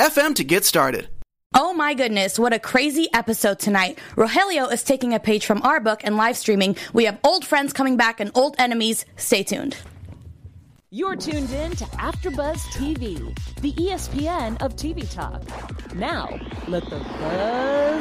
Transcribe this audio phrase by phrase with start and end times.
[0.00, 1.08] FM to get started.
[1.54, 3.98] Oh my goodness, what a crazy episode tonight.
[4.16, 6.76] Rogelio is taking a page from our book and live streaming.
[6.94, 9.04] We have old friends coming back and old enemies.
[9.16, 9.76] Stay tuned.
[10.90, 15.42] You're tuned in to AfterBuzz TV, the ESPN of TV talk.
[15.94, 16.30] Now,
[16.66, 18.00] let the buzz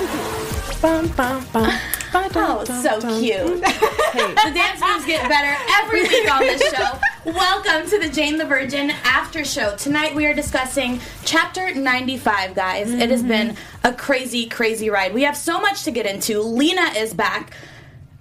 [0.00, 0.82] begin.
[0.82, 1.78] Bum, bum, bum.
[2.14, 3.60] Oh, so cute.
[3.60, 6.98] the dance moves get better every week on this show.
[7.26, 9.74] Welcome to the Jane the Virgin after show.
[9.74, 12.86] Tonight we are discussing chapter 95, guys.
[12.86, 13.00] Mm-hmm.
[13.00, 15.12] It has been a crazy, crazy ride.
[15.12, 16.40] We have so much to get into.
[16.40, 17.52] Lina is back.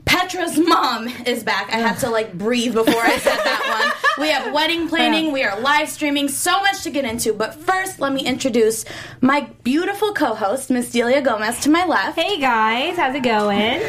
[0.05, 1.71] Petra's mom is back.
[1.71, 4.25] I had to like breathe before I said that one.
[4.25, 7.33] We have wedding planning, we are live streaming, so much to get into.
[7.33, 8.85] But first, let me introduce
[9.21, 12.17] my beautiful co host, Miss Delia Gomez, to my left.
[12.17, 13.81] Hey guys, how's it going?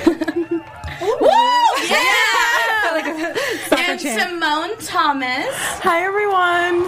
[1.01, 1.28] Woo!
[1.89, 2.26] Yeah!
[4.15, 5.49] Simone Thomas.
[5.83, 6.87] Hi, everyone.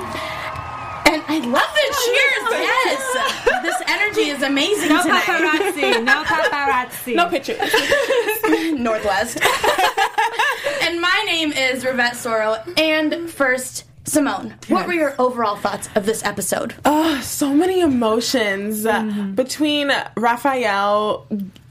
[1.10, 2.44] And I love the cheers.
[2.62, 5.22] Yes, this energy is amazing no tonight.
[5.22, 6.04] paparazzi.
[6.04, 7.14] No paparazzi.
[7.16, 7.58] No pictures.
[8.78, 9.40] Northwest.
[10.82, 12.62] and my name is Rivette Soro.
[12.78, 16.74] And first, Simone, what were your overall thoughts of this episode?
[16.84, 19.34] Oh, so many emotions mm-hmm.
[19.34, 21.26] between Rafael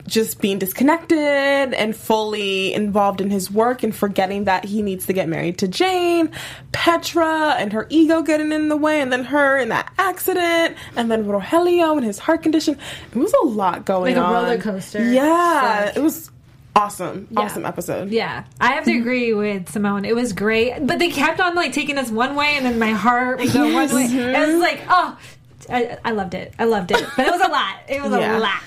[0.08, 5.14] just being disconnected and fully involved in his work and forgetting that he needs to
[5.14, 6.31] get married to Jane,
[6.72, 11.11] Petra and her ego getting in the way, and then her in that accident, and
[11.11, 12.77] then Rogelio and his heart condition.
[13.11, 14.33] It was a lot going like on.
[14.33, 15.03] Like a roller coaster.
[15.03, 16.31] Yeah, like, it was
[16.77, 17.39] awesome yeah.
[17.39, 21.39] awesome episode yeah i have to agree with simone it was great but they kept
[21.39, 23.92] on like taking us one way and then my heart was yes.
[23.92, 24.36] one way mm-hmm.
[24.36, 25.17] it was like oh
[25.70, 28.37] I, I, loved it i loved it but it was a lot it was yeah.
[28.37, 28.61] a lot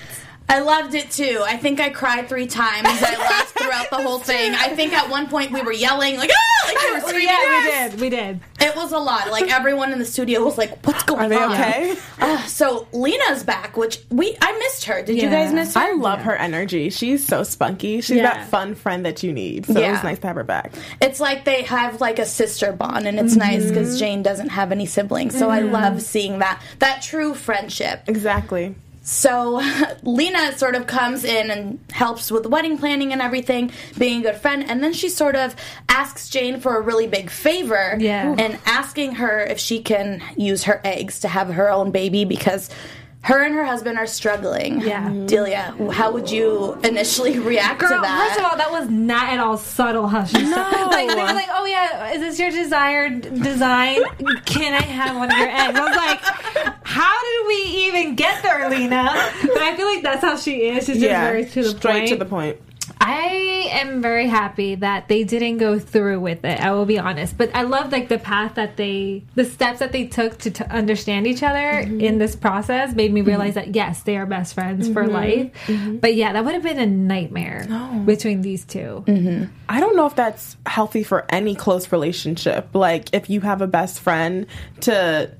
[0.51, 1.41] I loved it too.
[1.45, 2.85] I think I cried three times.
[2.85, 4.53] I laughed throughout the whole thing.
[4.53, 7.27] I think at one point we were yelling like ah, like we were screaming.
[7.27, 7.93] Yeah, yes!
[7.93, 8.01] we did.
[8.01, 8.39] We did.
[8.59, 9.31] It was a lot.
[9.31, 11.95] Like everyone in the studio was like, "What's going on?" Are they on?" Okay.
[12.19, 15.01] Uh, so Lina's back, which we I missed her.
[15.01, 15.23] Did yeah.
[15.23, 15.79] you guys miss her?
[15.79, 16.25] I love yeah.
[16.25, 16.89] her energy.
[16.89, 18.01] She's so spunky.
[18.01, 18.23] She's yeah.
[18.23, 19.67] that fun friend that you need.
[19.67, 20.73] So it was nice to have her back.
[21.01, 23.51] It's like they have like a sister bond, and it's mm-hmm.
[23.51, 25.33] nice because Jane doesn't have any siblings.
[25.33, 25.75] So mm-hmm.
[25.75, 28.03] I love seeing that that true friendship.
[28.07, 28.75] Exactly.
[29.11, 29.61] So
[30.03, 34.31] Lina sort of comes in and helps with the wedding planning and everything, being a
[34.31, 35.53] good friend, and then she sort of
[35.89, 38.33] asks Jane for a really big favor, yeah.
[38.39, 42.69] and asking her if she can use her eggs to have her own baby because
[43.23, 44.81] her and her husband are struggling.
[44.81, 45.07] Yeah.
[45.07, 45.25] Mm-hmm.
[45.27, 48.27] Delia, how would you initially react Girl, to that?
[48.27, 50.33] First of all, that was not at all subtle hush.
[50.33, 50.39] No.
[50.89, 54.01] like, they were like, oh yeah, is this your desired design?
[54.45, 55.77] Can I have one of your eggs?
[55.77, 59.03] I was like, how did we even get there, Lina?
[59.41, 60.85] But I feel like that's how she is.
[60.85, 62.09] She's just yeah, very to the straight point.
[62.09, 62.57] to the point.
[63.01, 66.59] I am very happy that they didn't go through with it.
[66.59, 69.91] I will be honest, but I love like the path that they, the steps that
[69.91, 71.99] they took to, to understand each other mm-hmm.
[71.99, 73.71] in this process made me realize mm-hmm.
[73.71, 74.93] that yes, they are best friends mm-hmm.
[74.93, 75.51] for life.
[75.65, 75.97] Mm-hmm.
[75.97, 78.03] But yeah, that would have been a nightmare no.
[78.05, 79.45] between these 2 mm-hmm.
[79.67, 82.69] I don't know if that's healthy for any close relationship.
[82.73, 84.45] Like if you have a best friend
[84.81, 85.31] to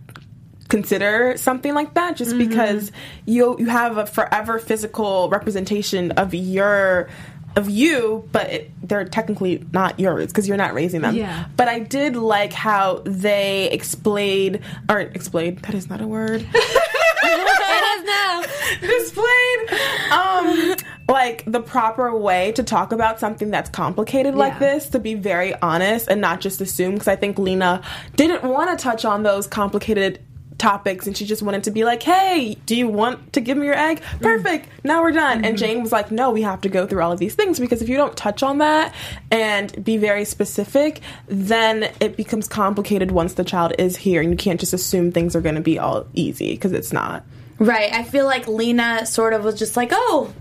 [0.72, 2.48] consider something like that just mm-hmm.
[2.48, 2.94] because
[3.26, 7.10] you you have a forever physical representation of your
[7.56, 11.16] of you, but it, they're technically not yours because you're not raising them.
[11.16, 11.46] Yeah.
[11.58, 16.46] But I did like how they explained, or explained, that is not a word.
[16.54, 18.44] it is now.
[18.82, 20.76] Displayed, um,
[21.10, 24.60] like the proper way to talk about something that's complicated like yeah.
[24.60, 26.94] this, to be very honest and not just assume.
[26.94, 27.82] Because I think Lina
[28.16, 30.24] didn't want to touch on those complicated
[30.62, 33.66] topics and she just wanted to be like, hey, do you want to give me
[33.66, 34.02] your egg?
[34.02, 34.22] Mm.
[34.22, 34.68] Perfect.
[34.68, 34.86] Mm.
[34.86, 35.38] Now we're done.
[35.38, 35.46] Mm-hmm.
[35.46, 37.82] And Jane was like, no, we have to go through all of these things because
[37.82, 38.94] if you don't touch on that
[39.32, 44.38] and be very specific, then it becomes complicated once the child is here and you
[44.38, 47.26] can't just assume things are going to be all easy because it's not.
[47.60, 47.92] Right.
[47.92, 50.34] I feel like Lina sort of was just like, oh,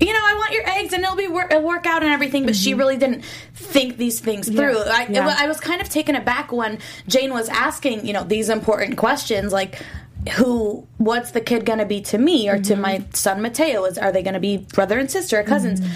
[0.00, 2.44] you know, I want your eggs and it'll be wor- it'll work out and everything.
[2.44, 2.62] But mm-hmm.
[2.62, 3.24] she really didn't
[3.54, 4.76] think these things through.
[4.76, 4.92] Yeah.
[4.92, 5.30] I, yeah.
[5.30, 6.78] It, I was kind of taken aback when
[7.08, 9.82] Jane was asking, you know, these important questions like
[10.32, 12.62] who what's the kid going to be to me or mm-hmm.
[12.62, 15.80] to my son Mateo is are they going to be brother and sister or cousins
[15.80, 15.94] mm-hmm.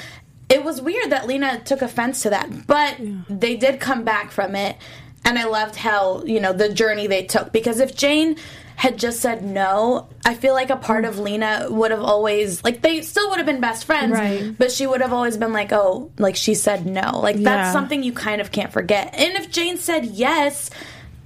[0.49, 3.17] it was weird that Lina took offense to that but yeah.
[3.29, 4.77] they did come back from it
[5.25, 8.37] and I loved how you know the journey they took because if Jane
[8.81, 12.81] had just said no, I feel like a part of Lina would have always like
[12.81, 14.56] they still would have been best friends, Right.
[14.56, 17.43] but she would have always been like, "Oh, like she said no." Like Yeah.
[17.43, 19.12] that's something you kind of can't forget.
[19.12, 20.71] And if Jane said yes,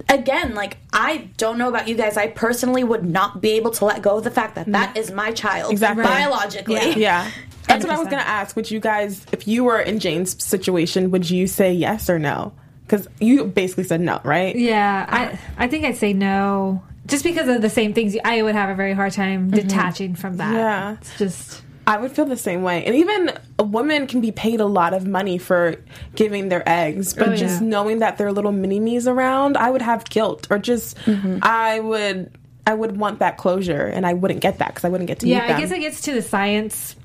[0.09, 3.85] again, like I don't know about you guys, I personally would not be able to
[3.85, 4.99] let go of the fact that that mm.
[4.99, 6.03] is my child Exactly.
[6.03, 6.95] biologically.
[6.97, 7.31] Yeah.
[7.69, 8.57] That's what I was going to ask.
[8.57, 12.51] Would you guys, if you were in Jane's situation, would you say yes or no?
[12.81, 14.53] Because you basically said no, right?
[14.57, 18.15] Yeah, I I think I'd say no, just because of the same things.
[18.23, 20.53] I would have a very hard time detaching from that.
[20.53, 20.93] Yeah.
[20.99, 22.83] it's just I would feel the same way.
[22.83, 25.75] And even a woman can be paid a lot of money for
[26.15, 27.67] giving their eggs, but Oh, just yeah.
[27.67, 31.39] knowing that there are little mini me's around, I would have guilt or just Mm-hmm.
[31.43, 32.31] I would
[32.67, 35.27] I would want that closure and I wouldn't get that because I wouldn't get to
[35.27, 35.41] yeah.
[35.41, 35.57] meet them.
[35.57, 36.95] I guess it gets to the science.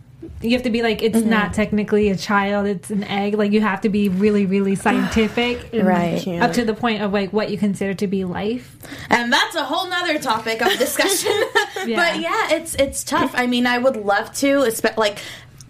[0.42, 1.54] You have to be like, it's not mm-hmm.
[1.54, 3.34] technically a child; it's an egg.
[3.34, 6.26] Like you have to be really, really scientific, Right.
[6.40, 8.76] Up to the point of like what you consider to be life.
[9.08, 11.32] and that's a whole nother topic of discussion.
[11.86, 11.96] Yeah.
[11.96, 13.32] But yeah, it's it's tough.
[13.34, 15.18] I mean, I would love to, espe- like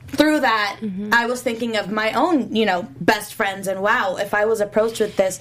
[0.09, 1.15] through that, mm-hmm.
[1.15, 4.61] I was thinking of my own, you know, best friends, and wow, if I was
[4.61, 5.39] approached with this,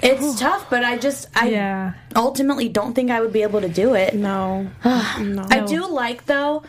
[0.00, 0.70] it's tough.
[0.70, 1.94] But I just, I Yeah.
[2.14, 4.14] ultimately don't think I would be able to do it.
[4.14, 4.70] no.
[4.84, 5.44] no.
[5.50, 6.62] I do like though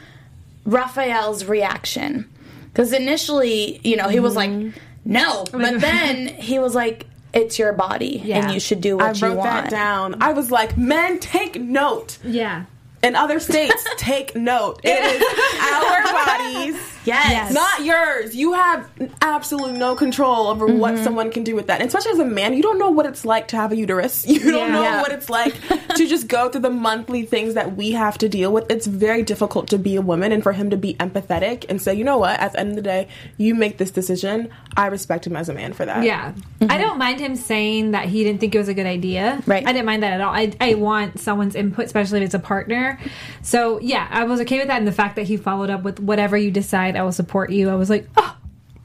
[0.65, 2.29] Rafael's reaction
[2.71, 4.77] because initially, you know, he was like, mm-hmm.
[5.05, 8.43] "No," oh but then he was like, "It's your body, Yeah.
[8.45, 10.15] and you should do I what you wrote want." that down.
[10.21, 12.17] I was like, men, take note.
[12.23, 12.65] Yeah,
[13.03, 14.79] In other states, take note.
[14.83, 15.21] It is
[15.73, 16.92] our bodies.
[17.05, 17.29] Yes.
[17.31, 17.53] Yes.
[17.53, 18.35] Not yours.
[18.35, 18.89] You have
[19.21, 21.03] absolutely no control over what Mm-hmm.
[21.03, 21.79] someone can do with that.
[21.81, 24.25] And especially as a man, you don't know what it's like to have a uterus.
[24.33, 24.67] You don't Yeah.
[24.69, 25.01] know Yeah.
[25.01, 25.53] what it's like
[25.95, 28.69] to just go through the monthly things that we have to deal with.
[28.71, 31.93] It's very difficult to be a woman and for him to be empathetic and say,
[31.93, 33.07] you know what, at the end of the day,
[33.37, 34.49] you make this decision.
[34.77, 36.03] I respect him as a man for that.
[36.03, 36.33] yeah.
[36.69, 39.41] I don't mind him saying that he didn't think it was a good idea.
[39.45, 39.67] Right.
[39.67, 40.33] I didn't mind that at all.
[40.33, 42.97] I I want someone's input, especially if it's a partner.
[43.41, 45.99] So yeah, I was okay with that, and the fact that he followed up with
[45.99, 47.69] whatever you decide, I will support you.
[47.69, 48.37] I was like, oh.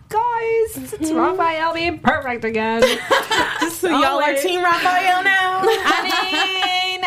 [0.09, 1.17] Guys, it's mm-hmm.
[1.17, 2.83] Rafael being perfect again.
[3.79, 5.61] So y'all are Team Rafael now.
[5.63, 7.05] I mean,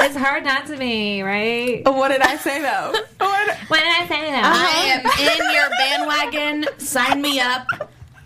[0.00, 1.82] it's hard not to be, right?
[1.86, 2.92] what did I say though?
[3.16, 3.56] What?
[3.68, 4.44] What did I say that?
[4.44, 6.78] I am in your bandwagon.
[6.78, 7.66] Sign me up.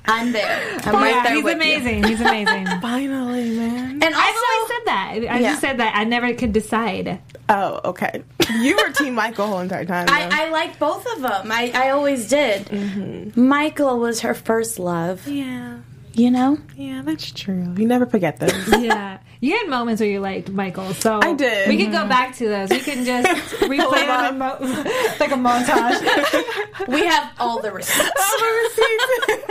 [0.09, 0.79] I'm there.
[0.85, 2.05] I'm right yeah, there he's with amazing.
[2.05, 2.67] He's amazing.
[2.81, 3.91] Finally, man.
[3.93, 5.11] And also, I've always said that.
[5.15, 5.39] I Yeah.
[5.51, 7.21] just said that I never could decide.
[7.49, 8.23] Oh, okay.
[8.61, 10.07] You were Team Michael the whole entire time.
[10.09, 11.51] I, I like both of them.
[11.51, 12.67] I, I always did.
[12.67, 13.49] Mm-hmm.
[13.49, 15.27] Michael was her first love.
[15.29, 15.79] yeah.
[16.13, 16.57] You know.
[16.77, 17.75] Yeah, that's true.
[17.77, 18.53] You never forget those.
[18.83, 21.69] Yeah, you had moments where you liked Michael, so I did.
[21.69, 22.71] We could go back to those.
[22.71, 23.29] We can just
[23.63, 24.57] replay them in mo-
[25.21, 26.89] like a montage.
[26.89, 27.99] We have all the receipts.
[28.17, 29.43] All the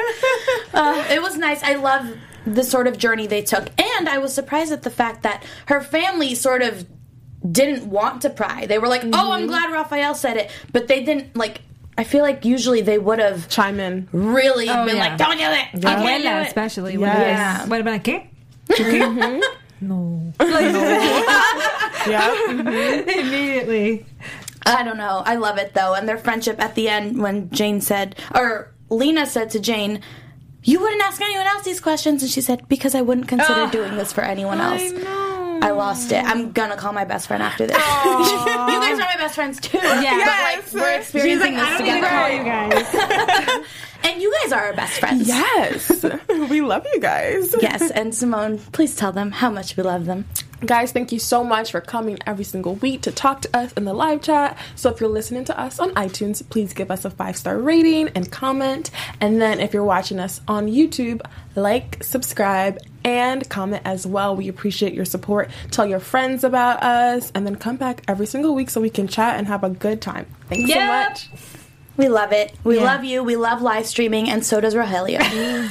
[0.73, 1.61] Uh, it was nice.
[1.63, 2.15] I love
[2.45, 5.81] the sort of journey they took, and I was surprised at the fact that her
[5.81, 6.85] family sort of
[7.49, 8.65] didn't want to pry.
[8.67, 11.61] They were like, "Oh, I'm glad Rafael said it," but they didn't like.
[11.97, 14.07] I feel like usually they would have Chime in.
[14.11, 15.01] really Oh, been yeah.
[15.09, 16.95] like, "Don't do it." You can't do Abuela, it." especially.
[16.97, 17.67] Yes.
[17.67, 18.27] Would have been like, ¿qué?
[18.69, 19.41] ¿Qué?
[19.81, 20.33] No.
[22.07, 22.49] Yeah.
[22.49, 24.05] Immediately.
[24.65, 25.23] I don't know.
[25.25, 29.25] I love it though, and their friendship at the end when Jane said, or Lina
[29.25, 30.01] said to Jane.
[30.63, 33.97] You wouldn't ask anyone else these questions, and she said, "Because I wouldn't consider doing
[33.97, 35.59] this for anyone else." I know.
[35.61, 36.23] I lost it.
[36.23, 37.75] I'm gonna call my best friend after this.
[37.77, 39.77] you guys are my best friends too.
[39.77, 40.71] Yeah, Yes.
[40.73, 43.65] but like we're experiencing I this don't need to together, call you guys.
[44.15, 45.27] And you guys are our best friends.
[45.27, 46.05] Yes.
[46.29, 47.53] we love you guys.
[47.61, 50.25] Yes, and Simone, please tell them how much we love them.
[50.65, 53.83] Guys, thank you so much for coming every single week to talk to us in
[53.83, 54.57] the live chat.
[54.75, 58.07] So if you're listening to us on iTunes, please give us a five star rating
[58.15, 58.89] and comment.
[59.19, 61.21] And then if you're watching us on YouTube,
[61.55, 64.35] like, subscribe, and comment as well.
[64.35, 65.51] We appreciate your support.
[65.71, 69.09] Tell your friends about us, and then come back every single week so we can
[69.09, 70.25] chat and have a good time.
[70.47, 71.29] Thanks so much.
[71.97, 72.53] We love it.
[72.63, 72.83] We Yeah.
[72.83, 73.23] love you.
[73.23, 75.19] We love live streaming, and so does Rogelio.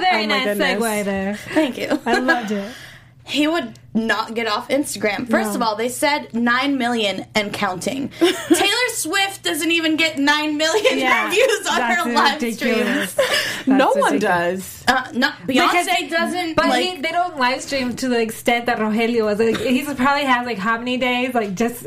[0.00, 0.80] Very Oh nice goodness.
[0.82, 1.34] segue there.
[1.54, 1.98] Thank you.
[2.06, 2.72] I loved it.
[3.24, 5.28] he would not get off Instagram.
[5.28, 8.08] First of all, they said nine million and counting.
[8.18, 13.10] Taylor Swift doesn't even get nine million Yeah, views on her live ridiculous.
[13.10, 13.66] streams.
[13.66, 14.84] no That's one does.
[14.86, 16.54] Uh, no, Because- Beyonce doesn't.
[16.56, 19.38] But like, he, they don't live stream to the extent that Rogelio was.
[19.40, 21.86] Like, he's probably has like how many days like just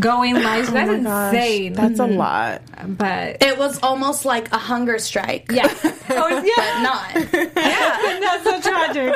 [0.00, 0.70] going live.
[0.72, 1.72] That's Oh my gosh, insane.
[1.72, 2.18] That's a mm-hmm.
[2.18, 2.62] lot.
[2.98, 5.50] but it was almost like a hunger strike.
[5.50, 5.66] yeah,
[6.10, 6.52] oh, yeah.
[6.56, 7.12] but not.
[7.62, 9.14] Yeah, that's so tragic.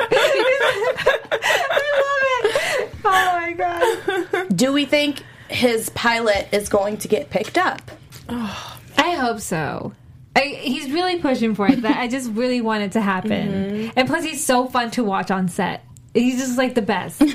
[1.31, 2.91] I love it.
[3.05, 4.55] Oh my god.
[4.55, 7.91] Do we think his pilot is going to get picked up?
[8.29, 9.93] I hope so.
[10.35, 11.81] I, he's really pushing for it.
[11.81, 13.31] That I just really want it to happen.
[13.31, 13.89] Mm-hmm.
[13.95, 15.83] And plus, he's so fun to watch on set.
[16.17, 17.21] He's just like the best.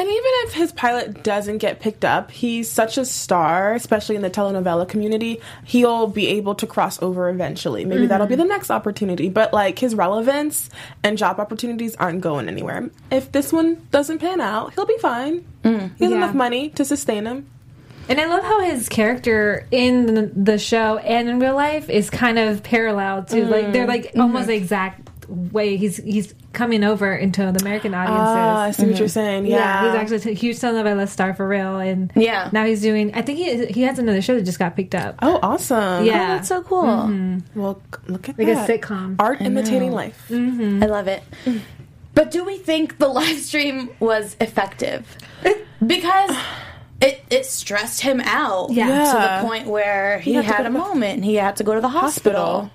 [0.00, 4.22] And even if his pilot doesn't get picked up, he's such a star, especially in
[4.22, 5.42] the telenovela community.
[5.64, 7.84] He'll be able to cross over eventually.
[7.84, 8.42] Maybe that'll be mm-hmm.
[8.44, 9.28] the next opportunity.
[9.28, 10.70] But like his relevance
[11.02, 12.88] and job opportunities aren't going anywhere.
[13.10, 15.44] If this one doesn't pan out, he'll be fine.
[15.64, 16.16] Mm, he has Yeah.
[16.16, 17.46] enough money to sustain him.
[18.08, 22.08] And I love how his character in the, the show and in real life is
[22.08, 27.14] kind of parallel to like they're like almost the exact way he's he's coming over
[27.14, 28.36] into the American ah, audiences.
[28.36, 29.12] Ah, I see what you're mm-hmm.
[29.12, 29.46] saying.
[29.46, 32.50] Yeah, yeah, he's actually a huge telenovela star for real, and Yeah.
[32.52, 33.14] now he's doing.
[33.14, 35.16] I think he he has another show that just got picked up.
[35.22, 36.04] Oh, awesome.
[36.04, 36.12] Yeah.
[36.12, 36.82] Oh, that's so cool.
[36.82, 37.60] Mm-hmm.
[37.60, 39.16] Well, look at Like a sitcom.
[39.18, 40.26] Art imitating life.
[40.28, 40.82] Mm-hmm.
[40.82, 41.22] I love it.
[42.14, 45.16] But do we think the live stream was effective?
[45.86, 46.36] Because
[47.00, 48.86] it, it stressed him out Yeah.
[48.88, 51.74] to the point where he, had had a the moment and he had to go
[51.74, 52.42] to the hospital.
[52.42, 52.70] Hospital.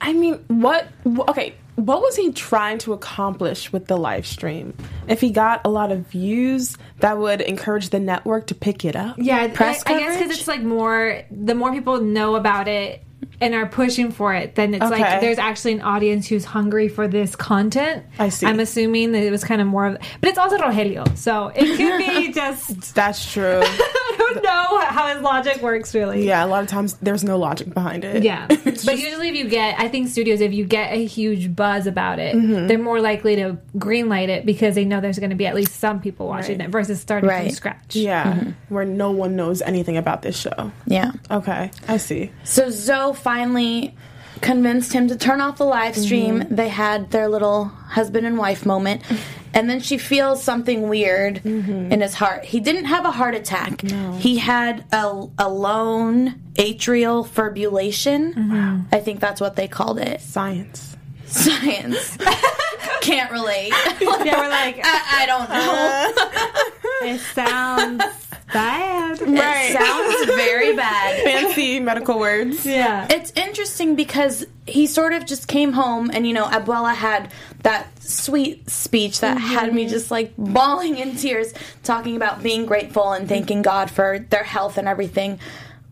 [0.00, 0.88] I mean, what?
[1.04, 4.74] wh- Okay, what was he trying to accomplish with the live stream?
[5.08, 8.94] If he got a lot of views, that would encourage the network to pick it
[8.94, 9.16] up.
[9.18, 13.02] Yeah, Press I, I guess because it's like more the more people know about it
[13.40, 15.00] and are pushing for it, then it's Okay.
[15.00, 18.04] like there's actually an audience who's hungry for this content.
[18.18, 18.46] I see.
[18.46, 21.76] I'm assuming that it was kind of more of, but it's also Rogelio, so it
[21.76, 22.94] could be just.
[22.94, 23.62] That's true.
[24.38, 26.26] I don't know how his logic works really.
[26.26, 28.22] yeah, a lot of times there's no logic behind it.
[28.22, 31.86] Yeah, but usually if you get, I think studios, if you get a huge buzz
[31.86, 32.66] about it, Mm-hmm.
[32.66, 35.76] they're more likely to greenlight it because they know there's going to be at least
[35.76, 36.68] some people watching Right.
[36.68, 37.94] it versus starting from scratch.
[37.96, 40.72] Yeah, where no one knows anything about this show.
[40.86, 41.12] Yeah.
[41.30, 42.30] Okay, I see.
[42.44, 43.94] So Zoe finally
[44.42, 46.02] convinced him to turn off the live mm-hmm.
[46.02, 46.44] stream.
[46.50, 49.02] They had their little husband and wife moment.
[49.54, 51.92] And then she feels something weird mm-hmm.
[51.92, 52.46] in his heart.
[52.46, 53.82] He didn't have a heart attack.
[54.18, 58.86] He had a, a lone atrial fibrillation.
[58.90, 60.22] I think that's what they called it.
[60.22, 60.96] Science.
[61.26, 62.16] Science.
[63.02, 63.74] Can't relate.
[64.00, 65.56] Yeah, we're like, I, I don't know.
[65.56, 67.06] Uh-huh.
[67.08, 69.18] it sounds bad.
[69.20, 71.22] It sounds very bad.
[71.24, 72.64] Fancy medical words.
[72.64, 73.06] Yeah.
[73.10, 77.32] It's interesting because he sort of just came home and you know Abuela had
[77.62, 79.46] that sweet speech that mm-hmm.
[79.46, 84.18] had me just like bawling in tears talking about being grateful and thanking God for
[84.18, 85.38] their health and everything.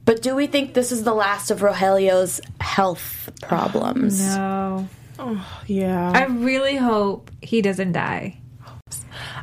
[0.05, 4.21] But do we think this is the last of Rogelio's health problems?
[4.37, 4.89] No.
[5.19, 6.13] Oh, yeah.
[6.15, 8.39] I really hope he doesn't die.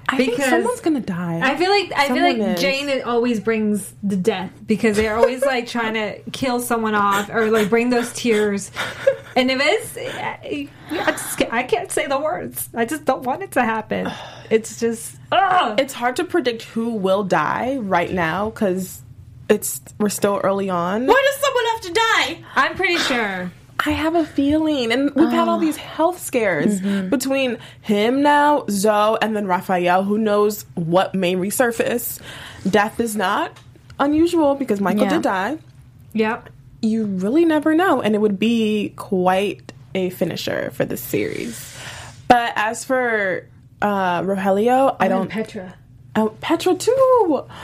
[0.10, 1.42] I think because- someone's gonna die.
[1.44, 2.62] I feel like I feel like is.
[2.62, 7.52] Jane always brings the death because they're always like trying to kill someone off or
[7.52, 8.72] like bring those tears.
[9.36, 12.70] And if it's, I, I just can't- I can't say the words.
[12.74, 14.12] I just don't want it to happen.
[14.50, 15.78] It's just, ugh.
[15.78, 19.02] it's hard to predict who will die right now because
[19.50, 21.06] it's we're still early on.
[21.06, 22.46] Why does someone have to die?
[22.56, 23.52] I'm pretty sure.
[23.86, 29.17] I have a feeling, and we've had all these health scares between him now, Zoe,
[29.22, 30.03] and then Raphael.
[30.03, 32.19] Who knows what may resurface?
[32.69, 33.55] Death is not
[34.00, 35.10] unusual because Michael Yeah.
[35.10, 35.57] did die.
[36.13, 36.50] Yep.
[36.81, 41.75] You really never know, and it would be quite a finisher for this series.
[42.27, 43.46] But as for
[43.81, 45.29] uh, Rogelio, I don't.
[45.29, 45.75] Petra.
[46.15, 47.46] Oh, Petra too.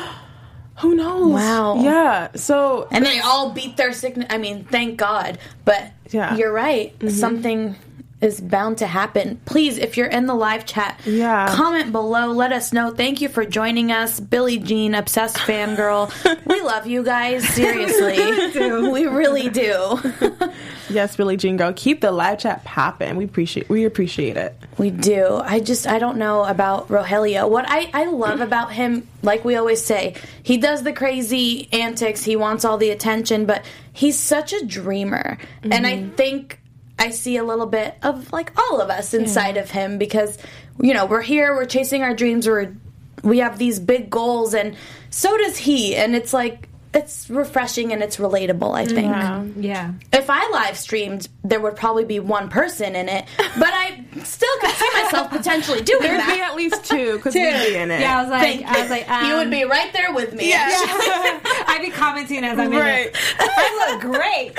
[0.79, 1.31] Who knows?
[1.33, 1.75] Wow.
[1.83, 2.29] Yeah.
[2.35, 4.25] So And they all beat their sickness.
[4.31, 5.37] I mean, thank God.
[5.65, 6.35] But Yeah.
[6.35, 6.97] you're right.
[6.99, 7.09] Mm-hmm.
[7.09, 7.75] Something
[8.21, 9.37] is bound to happen.
[9.43, 11.53] Please, if you're in the live chat, Yeah.
[11.53, 12.27] comment below.
[12.27, 12.91] Let us know.
[12.91, 14.21] Thank you for joining us.
[14.21, 16.09] Billie Jean, obsessed fangirl.
[16.45, 17.45] we love you guys.
[17.49, 18.17] Seriously.
[18.91, 19.99] we really do.
[20.89, 23.17] yes, Billie Jean girl, keep the live chat popping.
[23.17, 24.55] We appreciate we appreciate it.
[24.77, 25.41] We do.
[25.43, 27.49] I just I don't know about Rogelio.
[27.49, 32.23] What I I love about him, like we always say, he does the crazy antics.
[32.23, 35.37] He wants all the attention, but he's such a dreamer.
[35.63, 36.15] And I mm-hmm.
[36.15, 36.59] think
[36.99, 40.37] I see a little bit of like all of us inside of him because
[40.81, 42.75] you know, we're here, we're chasing our dreams, we're
[43.23, 44.75] we have these big goals and
[45.09, 45.95] so does he.
[45.95, 49.55] And it's like it's refreshing and it's relatable, I think.
[49.57, 49.93] Yeah.
[50.11, 54.57] If I live streamed, there would probably be one person in it, but I still
[54.59, 56.27] could see myself potentially doing that.
[56.27, 58.01] There'd be at least two because we'd be in it.
[58.01, 60.33] Yeah, I was like, Thank I was like, um, you would be right there with
[60.33, 60.49] me.
[60.49, 60.69] Yeah.
[60.69, 63.07] I'd be commenting as I'm in right.
[63.07, 63.17] it.
[63.39, 64.55] I look great.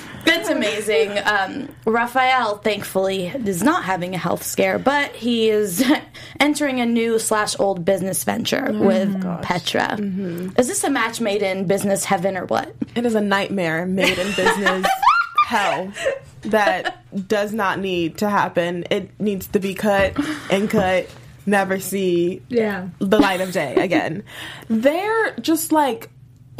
[0.26, 1.18] It's amazing.
[1.24, 5.82] Um, Rafael, thankfully, is not having a health scare, but he is
[6.40, 9.98] entering a new slash old business venture with Petra.
[10.58, 12.74] Is this a match made in business heaven or what?
[12.94, 14.86] It is a nightmare made in business
[15.46, 15.92] hell
[16.42, 18.84] that does not need to happen.
[18.90, 20.16] It needs to be cut
[20.50, 21.06] and cut,
[21.46, 22.88] never see Yeah.
[22.98, 24.24] the light of day again.
[24.68, 26.10] They're just like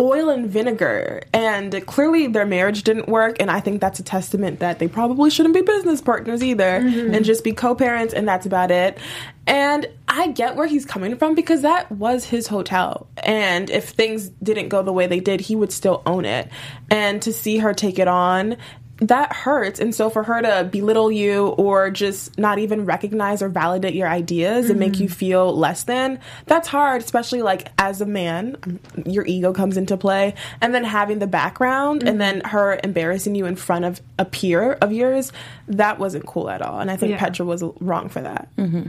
[0.00, 1.22] oil and vinegar.
[1.32, 5.30] And clearly their marriage didn't work and i think that's a testament that they probably
[5.30, 7.14] shouldn't be business partners either Mm-hmm.
[7.14, 8.98] and just be co-parents and that's about it.
[9.46, 13.06] And i get where he's coming from because that was his hotel.
[13.18, 16.48] And if things didn't go the way they did he would still own it.
[16.90, 18.56] And to see her take it on
[18.98, 19.80] that hurts.
[19.80, 24.08] And so for her to belittle you or just not even recognize or validate your
[24.08, 25.14] ideas and make you mm-hmm.
[25.14, 30.34] feel less than that's hard especially like as a man your ego comes into play.
[30.60, 32.48] And then having the background and then mm-hmm.
[32.48, 35.32] her embarrassing you in front of a peer of yours
[35.68, 36.78] that wasn't cool at all.
[36.80, 37.18] And i think Yeah.
[37.18, 38.88] petra was wrong for that mm-hmm.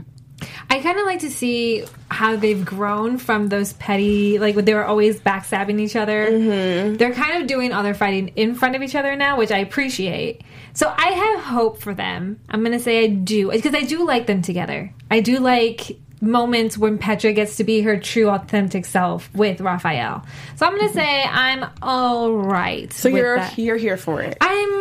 [0.68, 4.84] I kind of like to see how they've grown from those petty, like they were
[4.84, 6.30] always backstabbing each other.
[6.30, 6.96] Mm-hmm.
[6.96, 9.58] They're kind of doing all their fighting in front of each other now, which I
[9.58, 10.42] appreciate.
[10.74, 12.40] So I have hope for them.
[12.50, 14.92] I'm going to say I do, because I do like them together.
[15.10, 20.24] I do like moments when Petra gets to be her true, authentic self with Rafael.
[20.56, 22.92] So I'm going to say I'm all right.
[22.92, 23.58] so with you're that.
[23.58, 24.75] you're here for it I'm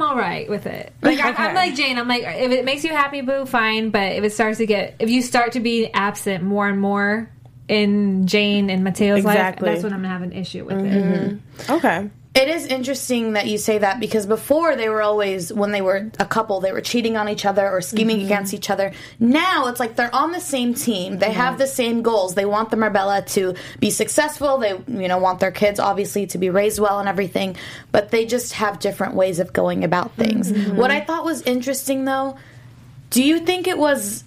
[0.00, 0.92] I'm all right with it.
[1.02, 1.98] Like I, I'm like Jane.
[1.98, 3.90] I'm like if it makes you happy, boo, fine.
[3.90, 7.30] But if it starts to get, if you start to be absent more and more
[7.68, 9.66] in Jane and Mateo's Exactly.
[9.68, 10.92] life, that's when I'm gonna have an issue with it.
[10.92, 11.72] Mm-hmm.
[11.72, 15.82] okay It is interesting that you say that because before they were always, when they
[15.82, 18.26] were a couple, they were cheating on each other or scheming Mm-hmm.
[18.26, 18.92] against each other.
[19.18, 21.18] Now it's like they're on the same team.
[21.18, 22.34] They have the same goals.
[22.34, 24.56] They want the Marbella to be successful.
[24.56, 27.56] They, you know, want their kids obviously to be raised well and everything.
[27.92, 30.50] But they just have different ways of going about things.
[30.50, 30.76] Mm-hmm.
[30.76, 32.38] What I thought was interesting though,
[33.10, 34.24] do you think it was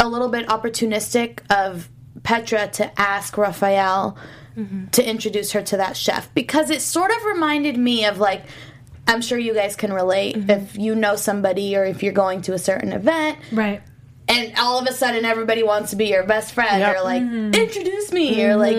[0.00, 1.88] a little bit opportunistic of
[2.24, 4.18] Petra to ask Rafael
[4.60, 4.86] Mm-hmm.
[4.88, 6.32] to introduce her to that chef.
[6.34, 8.42] Because it sort of reminded me of like
[9.06, 10.50] I'm sure you guys can relate mm-hmm.
[10.50, 13.38] if you know somebody or if you're going to a certain event.
[13.52, 13.82] Right.
[14.28, 16.96] and all of a sudden everybody wants to be your best friend Yep.
[16.96, 17.54] or like mm-hmm.
[17.54, 18.76] introduce me or like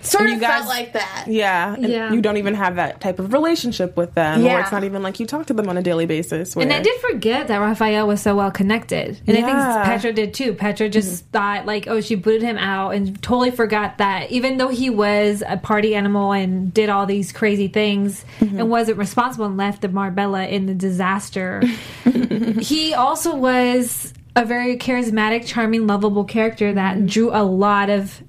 [0.00, 1.24] sort And of you guys- felt like that.
[1.26, 2.12] yeah and Yeah.
[2.12, 5.18] you don't even have that type of relationship with them or it's not even like
[5.20, 8.20] you talk to them on a daily basis And I did forget that Rafael was
[8.22, 9.20] so well connected.
[9.26, 10.54] And I think Petra did too.
[10.54, 11.30] Petra just mm-hmm.
[11.32, 15.42] thought, like, oh, she booted him out and totally forgot that even though he was
[15.46, 18.58] a party animal and did all these crazy things mm-hmm.
[18.60, 21.62] and wasn't responsible and left the Marbella in the disaster,
[22.60, 28.22] he also was a very charismatic, charming, lovable character that drew a lot of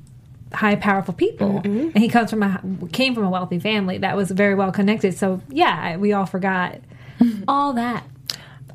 [0.54, 4.32] high powerful people and he comes from a came from a wealthy family that was
[4.32, 6.80] very well connected so yeah we all forgot
[7.48, 8.04] all that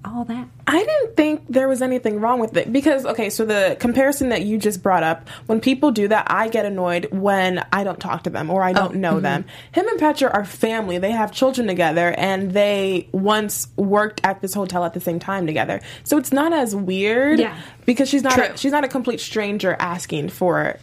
[0.04, 3.76] all that I didn't think there was anything wrong with it because okay, so the
[3.80, 7.84] comparison that you just brought up, when people do that, I get annoyed when I
[7.84, 9.22] don't talk to them or I Oh, don't know mm-hmm.
[9.22, 9.44] them.
[9.72, 10.98] Him and Petra are family.
[10.98, 15.46] They have children together and they once worked at this hotel at the same time
[15.46, 15.80] together.
[16.02, 17.58] So it's not as weird Yeah.
[17.87, 18.44] because she's not True.
[18.44, 20.78] a, she's not a complete stranger asking for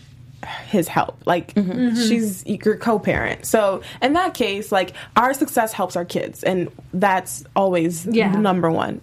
[0.67, 1.21] his help.
[1.25, 1.95] Like Mm-hmm.
[1.95, 3.45] she's your co-parent.
[3.45, 8.32] So in that case, like our success helps our kids and that's always Yeah.
[8.32, 9.01] number one.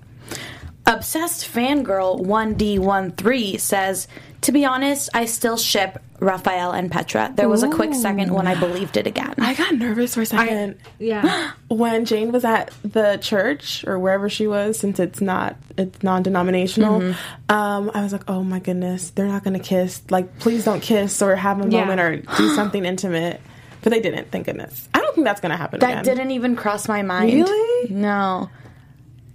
[0.89, 4.09] Obsessed fangirl 1D13 says,
[4.41, 7.31] To be honest, I still ship Rafael and Petra.
[7.37, 9.35] There was a quick second when I believed it again.
[9.39, 10.79] I got nervous for a second.
[10.99, 16.03] yeah when Jane was at the church or wherever she was, since it's not it's
[16.03, 17.55] non-denominational, Mm-hmm.
[17.55, 20.01] um, I was like, oh my goodness, they're not gonna kiss.
[20.11, 21.85] Like, please don't kiss or have a Yeah.
[21.85, 23.41] moment or do something intimate.
[23.83, 24.33] But they didn't.
[24.33, 24.89] Thank goodness.
[24.95, 25.79] I don't think that's gonna happen.
[25.81, 26.05] that again.
[26.17, 27.33] didn't even cross my mind.
[27.33, 27.91] Really?
[27.95, 28.51] No.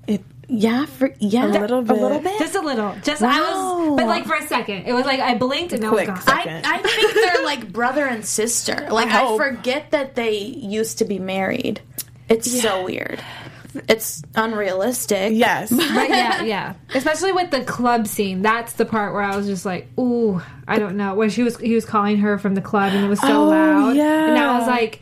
[0.05, 1.97] It, Yeah, for yeah, A little A bit.
[1.97, 2.37] little bit.
[2.39, 5.35] just a little just i was but like for a second it was like i
[5.35, 6.35] blinked and Quick i was gone.
[6.37, 8.87] I, I think they're like brother and sister.
[8.91, 11.81] Like I I, forget that they used to be married.
[12.29, 13.21] It's so weird.
[13.89, 15.33] It's unrealistic.
[15.33, 15.69] yes.
[15.71, 19.65] but yeah yeah especially with the club scene that's the part where i was just
[19.65, 22.93] like ooh i don't know when she was he was calling her from the club
[22.93, 24.27] and it was so Oh, loud yeah.
[24.29, 25.01] and i was like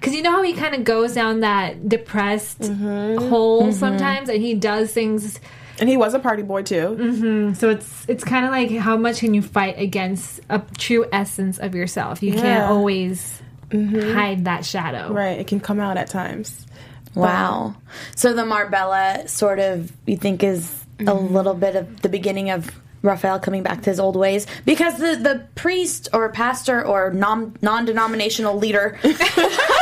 [0.00, 3.28] because you know how he kind of goes down that depressed mm-hmm.
[3.28, 3.72] hole mm-hmm.
[3.72, 5.40] sometimes and he does things
[5.78, 6.96] and he was a party boy too.
[6.98, 7.54] Mm-hmm.
[7.54, 11.58] So it's it's kind of like how much can you fight against a true essence
[11.58, 12.22] of yourself?
[12.22, 12.70] You can't Yeah.
[12.70, 15.12] always hide that shadow.
[15.12, 15.38] Right.
[15.38, 16.66] It can come out at times.
[17.14, 17.76] Wow.
[18.14, 22.70] So the Marbella sort of you think is a little bit of the beginning of
[23.02, 27.56] Rafael coming back to his old ways because the the priest or pastor or non
[27.62, 28.98] non denominational leader.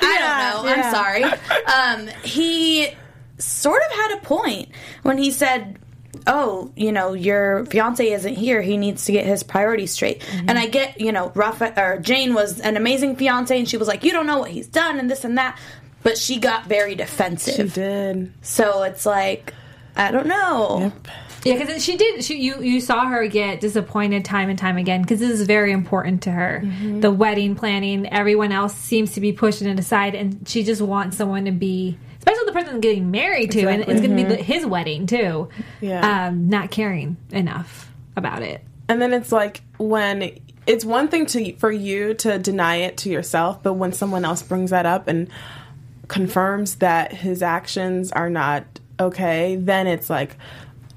[0.00, 0.72] I don't know.
[0.72, 1.24] I'm sorry.
[1.24, 2.90] Um, he
[3.38, 4.68] sort of had a point
[5.02, 5.78] when he said.
[6.24, 8.62] Oh, you know, your fiance isn't here.
[8.62, 10.22] He needs to get his priorities straight.
[10.46, 13.88] And I get, you know, Rafa or Jane was an amazing fiance, and she was
[13.88, 15.58] like, "You don't know what he's done, and this and that."
[16.04, 17.56] But she got very defensive.
[17.56, 18.32] She did.
[18.42, 19.52] So it's like,
[19.96, 20.92] I don't know.
[21.44, 22.24] Yeah, because she did.
[22.24, 25.72] She, you you saw her get disappointed time and time again because this is very
[25.72, 26.62] important to her.
[26.64, 27.00] Mm-hmm.
[27.00, 31.16] The wedding planning, everyone else seems to be pushing it aside, and she just wants
[31.16, 34.36] someone to be, especially the person getting married to, and it's going to be the,
[34.36, 35.16] his wedding too.
[35.16, 35.84] Mm-hmm.
[35.84, 36.26] Yeah.
[36.26, 38.62] um, not caring enough about it.
[38.88, 43.10] And then it's like when it's one thing to for you to deny it to
[43.10, 45.28] yourself, but when someone else brings that up and
[46.06, 48.64] confirms that his actions are not
[49.00, 50.36] okay, then it's like,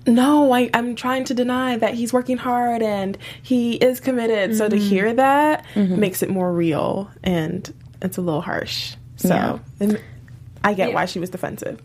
[0.08, 4.56] no, I, I'm trying to deny that he's working hard and he is committed.
[4.56, 4.86] So to mm-hmm.
[4.86, 6.00] hear that mm-hmm.
[6.00, 8.96] makes it more real and it's a little harsh.
[9.18, 9.60] So Yeah.
[9.80, 10.02] and
[10.64, 11.82] I get why she was defensive.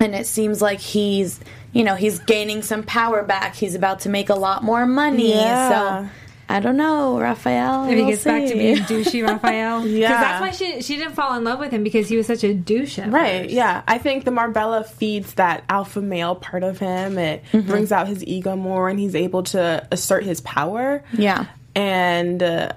[0.00, 1.40] and it seems like he's
[1.72, 5.30] you know he's gaining some power back he's about to make a lot more money
[5.30, 5.68] Yeah.
[5.68, 6.10] so
[6.48, 9.86] i don't know rafael If he gets back to being douchey, Rafael.
[9.86, 10.08] yeah.
[10.08, 12.44] Because that's why she she didn't fall in love with him because he was such
[12.44, 12.98] a douche.
[12.98, 13.54] Right, first.
[13.54, 13.82] yeah.
[13.88, 17.18] I think the Marbella feeds that alpha male part of him.
[17.18, 21.02] It brings out his ego more and he's able to assert his power.
[21.12, 22.72] yeah And uh,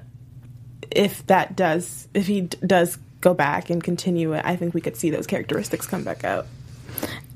[0.91, 4.81] if that does, if he d- does go back and continue it, I think we
[4.81, 6.47] could see those characteristics come back out.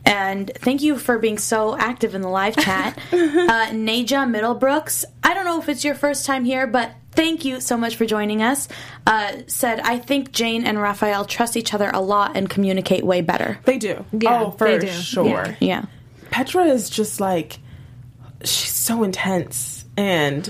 [0.06, 5.34] And thank you for being so active in the live chat uh, naja middlebrooks i
[5.34, 8.42] don't know if it's your first time here but thank you so much for joining
[8.42, 8.68] us
[9.06, 13.22] uh, said i think jane and rafael trust each other a lot and communicate way
[13.22, 14.04] better They do.
[14.12, 14.92] Yeah, oh, for they do.
[14.92, 15.46] sure.
[15.46, 15.56] Yeah.
[15.60, 15.86] yeah
[16.32, 17.60] Petra is just like,
[18.42, 19.84] she's so intense.
[19.98, 20.50] And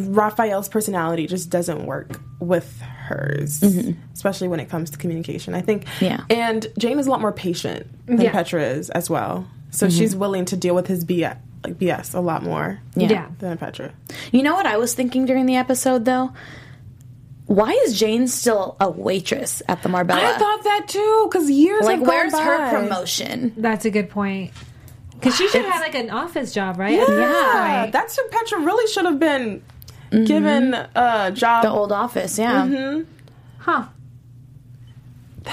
[0.00, 3.92] Rafael's personality just doesn't work with hers, mm-hmm.
[4.12, 5.54] especially when it comes to communication.
[5.54, 6.24] I think, Yeah.
[6.28, 8.32] And Jane is a lot more patient than Yeah.
[8.32, 9.46] Petra is as well.
[9.70, 9.98] So mm-hmm.
[9.98, 13.08] she's willing to deal with his BS, like BS a lot more Yeah.
[13.10, 13.28] Yeah.
[13.38, 13.92] than Petra.
[14.32, 16.32] You know what I was thinking during the episode though?
[17.46, 20.20] Why is Jane still a waitress at the Marbella?
[20.20, 22.70] I thought that too, because years like, have gone where's her by.
[22.70, 23.52] promotion?
[23.56, 24.52] That's a good point.
[25.12, 26.98] Because she should have like an office job, right?
[26.98, 29.62] At this Yeah, that's who Petra really should have been
[30.10, 30.98] given mm-hmm.
[30.98, 31.62] a job.
[31.62, 32.66] The old office, yeah.
[32.66, 33.10] Mm-hmm.
[33.58, 33.86] Huh.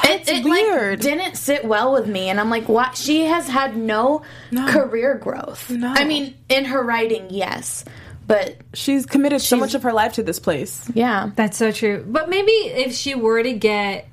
[0.06, 1.04] It, it weird.
[1.04, 2.98] like didn't sit well with me, and I'm like, what?
[2.98, 4.24] She has had no,
[4.68, 5.70] career growth.
[5.70, 5.94] No.
[5.96, 7.86] I mean, in her writing, yes,
[8.26, 10.90] but She's committed so much of her life to this place.
[10.94, 12.04] yeah, That's so true.
[12.08, 14.08] But maybe if she were to get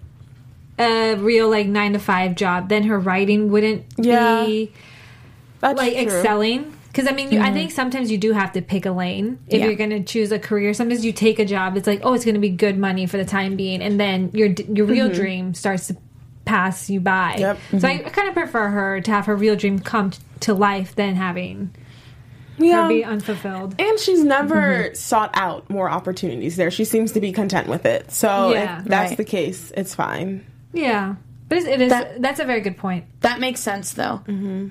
[0.78, 4.44] a real like nine to five job, then her writing wouldn't Yeah.
[4.44, 4.72] be
[5.60, 6.02] That's like true.
[6.02, 6.76] excelling.
[6.92, 9.60] Because I mean, you I think sometimes you do have to pick a lane if
[9.60, 9.66] Yeah.
[9.66, 10.74] you're going to choose a career.
[10.74, 11.76] Sometimes you take a job.
[11.76, 14.30] It's like, oh, it's going to be good money for the time being, and then
[14.34, 15.96] your your real dream starts to
[16.44, 17.36] pass you by.
[17.38, 17.58] Yep.
[17.78, 20.54] So I, I kind of prefer her to have her real dream come t- to
[20.54, 21.70] life than having
[22.58, 22.88] Yeah.
[22.88, 23.76] be unfulfilled.
[23.80, 24.94] And she's never Mm-hmm.
[24.94, 26.70] sought out more opportunities there.
[26.72, 28.10] She seems to be content with it.
[28.10, 28.80] So Yeah.
[28.80, 29.16] if that's Right.
[29.16, 30.44] the case, it's fine.
[30.72, 31.14] Yeah,
[31.48, 31.90] but it's.
[31.92, 33.04] That- that's a very good point.
[33.20, 34.22] that makes sense though.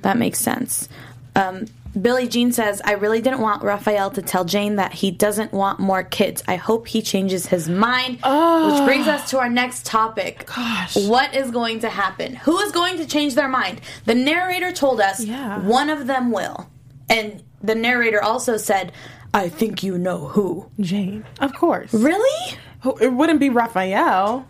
[0.02, 0.90] That makes sense.
[1.36, 1.66] Um,
[2.00, 5.80] Billie Jean says, "I really didn't want Rafael to tell Jane that he doesn't want
[5.80, 6.44] more kids.
[6.48, 10.46] I hope he changes his mind." Which brings us to our next topic.
[10.56, 10.96] Gosh.
[10.96, 12.36] what is going to happen?
[12.36, 13.82] Who is going to change their mind?
[14.06, 15.60] The narrator told us Yeah.
[15.60, 16.68] one of them will,
[17.10, 18.92] and the narrator also said,
[19.34, 21.26] "I think you know who." Jane.
[21.40, 21.94] Of course.
[21.94, 22.58] Really?
[23.02, 24.46] It wouldn't be Rafael.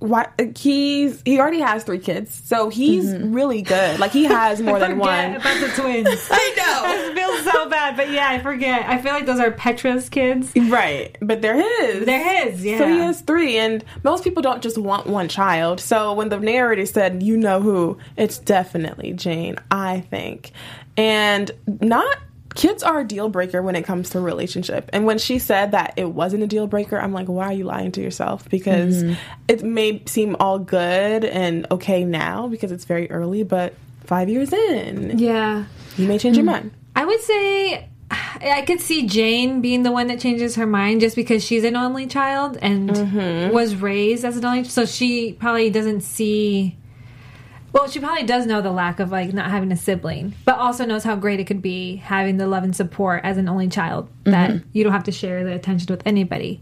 [0.00, 3.32] Why he's he already has three kids, so he's mm-hmm.
[3.32, 3.98] really good.
[3.98, 5.36] Like he has more than one.
[5.36, 6.08] about the twins.
[6.30, 7.12] I know.
[7.12, 8.88] I feel so bad, but yeah, I forget.
[8.88, 10.52] I feel like those are Petra's kids.
[10.54, 12.06] Right, but they're his.
[12.06, 12.78] They're his, yeah.
[12.78, 15.80] So he has three, and most people don't just want one child.
[15.80, 20.52] So when the narrator said, "You know who," it's definitely Jane, I think,
[20.96, 22.18] and not
[22.58, 24.90] kids are a deal breaker when it comes to relationship.
[24.92, 27.64] And when she said that it wasn't a deal breaker, I'm like, why are you
[27.64, 28.48] lying to yourself?
[28.48, 29.14] Because mm-hmm.
[29.46, 34.52] it may seem all good and okay now because it's very early, but five years
[34.52, 35.66] in, Yeah.
[35.96, 36.52] you may change your mm.
[36.52, 36.70] mind.
[36.96, 41.14] I would say I could see Jane being the one that changes her mind just
[41.14, 43.54] because she's an only child and mm-hmm.
[43.54, 44.72] was raised as an only child.
[44.72, 46.77] so she probably doesn't see
[47.72, 50.84] well, she probably does know the lack of like not having a sibling, but also
[50.84, 54.08] knows how great it could be having the love and support as an only child
[54.24, 54.68] that mm-hmm.
[54.72, 56.60] you don't have to share the attention with anybody.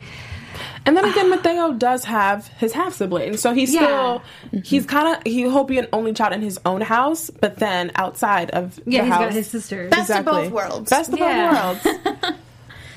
[0.85, 3.81] And then again, Mateo does have his half sibling, so he's Yeah.
[3.81, 4.59] still mm-hmm.
[4.61, 8.51] he's kind of he'll be an only child in his own house, but then outside
[8.51, 9.91] of Yeah, the he's house, got his sisters.
[9.91, 10.91] Best of both worlds.
[10.91, 11.75] Best of Yeah.
[11.75, 12.39] both worlds.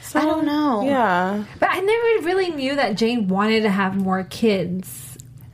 [0.01, 0.81] So, I don't know.
[0.85, 5.08] Yeah, But I never really knew that Jane wanted to have more kids.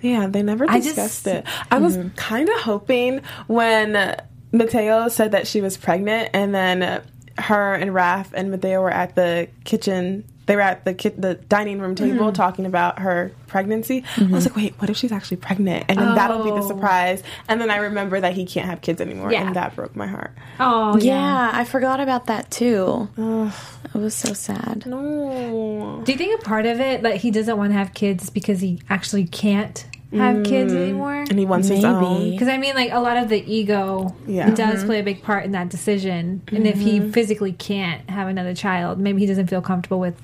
[0.06, 1.46] Yeah, they never I discussed just- it.
[1.72, 2.10] I was mm-hmm.
[2.10, 4.16] kind of hoping when
[4.52, 7.02] Mateo said that she was pregnant, and then
[7.38, 11.36] her and Raph and Mateo were at the kitchen they were at the ki- the
[11.36, 12.34] dining room table mm-hmm.
[12.34, 14.04] talking about her pregnancy.
[14.18, 14.34] I was mm-hmm.
[14.34, 15.86] like, wait, what if she's actually pregnant?
[15.90, 16.68] And then that'll be the Oh.
[16.68, 17.24] surprise.
[17.48, 19.48] And then I remember that he can't have kids anymore, Yeah.
[19.48, 20.32] and that broke my heart.
[20.60, 23.10] Oh Yeah, I forgot about that too.
[23.18, 24.86] It was so sad.
[24.86, 26.02] No.
[26.04, 28.30] Do you think a part of it that he doesn't want to have kids is
[28.30, 30.78] because he actually can't have kids mm.
[30.78, 31.14] anymore?
[31.14, 31.96] And he wants his Maybe.
[31.96, 32.32] own.
[32.32, 34.50] Because I mean, like a lot of the ego Yeah.
[34.52, 34.86] does mm-hmm.
[34.88, 36.42] play a big part in that decision.
[36.48, 37.12] And if he mm-hmm.
[37.12, 40.16] physically can't have another child, maybe he doesn't feel comfortable with,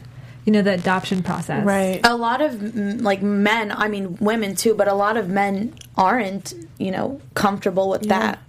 [0.45, 1.65] you know, the adoption process.
[1.65, 1.99] Right.
[2.03, 5.73] A lot of mm, like men, I mean women too, but a lot of men
[5.97, 8.39] aren't, you know, comfortable with that.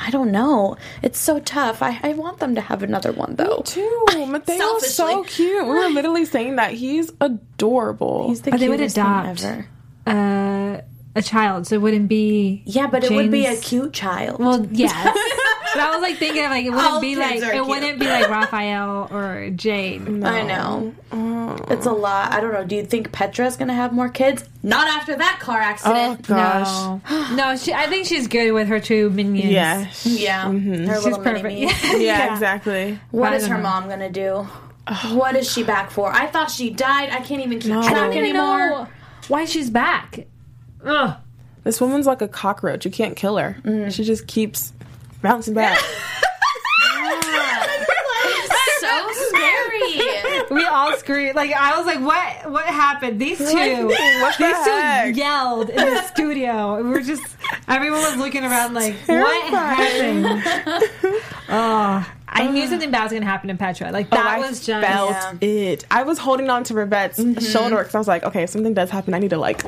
[0.00, 0.76] I don't know.
[1.02, 1.82] It's so tough.
[1.82, 3.62] I, I want them to have another one though.
[3.64, 4.04] Too.
[4.28, 5.24] Mateo's so Selfishly.
[5.24, 5.64] cute.
[5.64, 8.28] We were literally saying that he's adorable.
[8.28, 9.42] He's the But they would cutest thing adopt.
[9.44, 9.66] ever.
[10.08, 10.80] Uh,
[11.14, 12.62] a child, so it wouldn't be.
[12.64, 14.38] Yeah, but it would be a cute child.
[14.38, 14.92] Well, yes.
[15.74, 17.66] but I was like thinking like it wouldn't All be like it cute.
[17.66, 20.22] wouldn't be like Rafael or Jane.
[20.24, 20.94] I know.
[21.70, 22.32] It's a lot.
[22.32, 22.62] I don't know.
[22.64, 24.44] Do you think Petra's gonna have more kids?
[24.62, 25.96] Not after that car accident.
[26.30, 27.04] oh accident.
[27.08, 27.30] gosh.
[27.30, 27.56] No, no.
[27.56, 29.50] She, I think she's good with her two minions.
[29.50, 29.88] Yeah.
[30.04, 30.52] Yeah.
[30.52, 31.42] Her she's little perfect.
[31.44, 31.72] mini-me.
[32.04, 33.00] Yeah, exactly.
[33.10, 33.62] What I is don't her know.
[33.64, 34.46] mom gonna do?
[35.14, 36.12] What is she back for?
[36.12, 37.10] I thought she died.
[37.10, 37.82] I can't even keep No.
[37.82, 38.58] track I don't even anymore.
[38.70, 38.88] know
[39.28, 40.26] why she's back.
[40.84, 41.16] Ugh.
[41.64, 42.84] This woman's like a cockroach.
[42.84, 43.56] You can't kill her.
[43.62, 43.92] Mm.
[43.92, 44.72] She just keeps
[45.22, 45.78] bouncing back.
[48.80, 50.42] so scary.
[50.50, 51.36] We all screamed.
[51.36, 52.50] Like I was like, "What?
[52.50, 56.82] What happened?" These two, what the these two yelled in the studio.
[56.82, 57.36] We were just
[57.66, 60.42] everyone was looking around like, "What happened?"
[61.48, 63.90] oh, I knew something bad was gonna happen to Petra.
[63.90, 65.48] Like that I was just felt Yeah.
[65.48, 65.84] it.
[65.90, 67.18] I was holding on to Rivette's
[67.50, 69.62] shoulder because I was like, okay, if something does happen, I need to like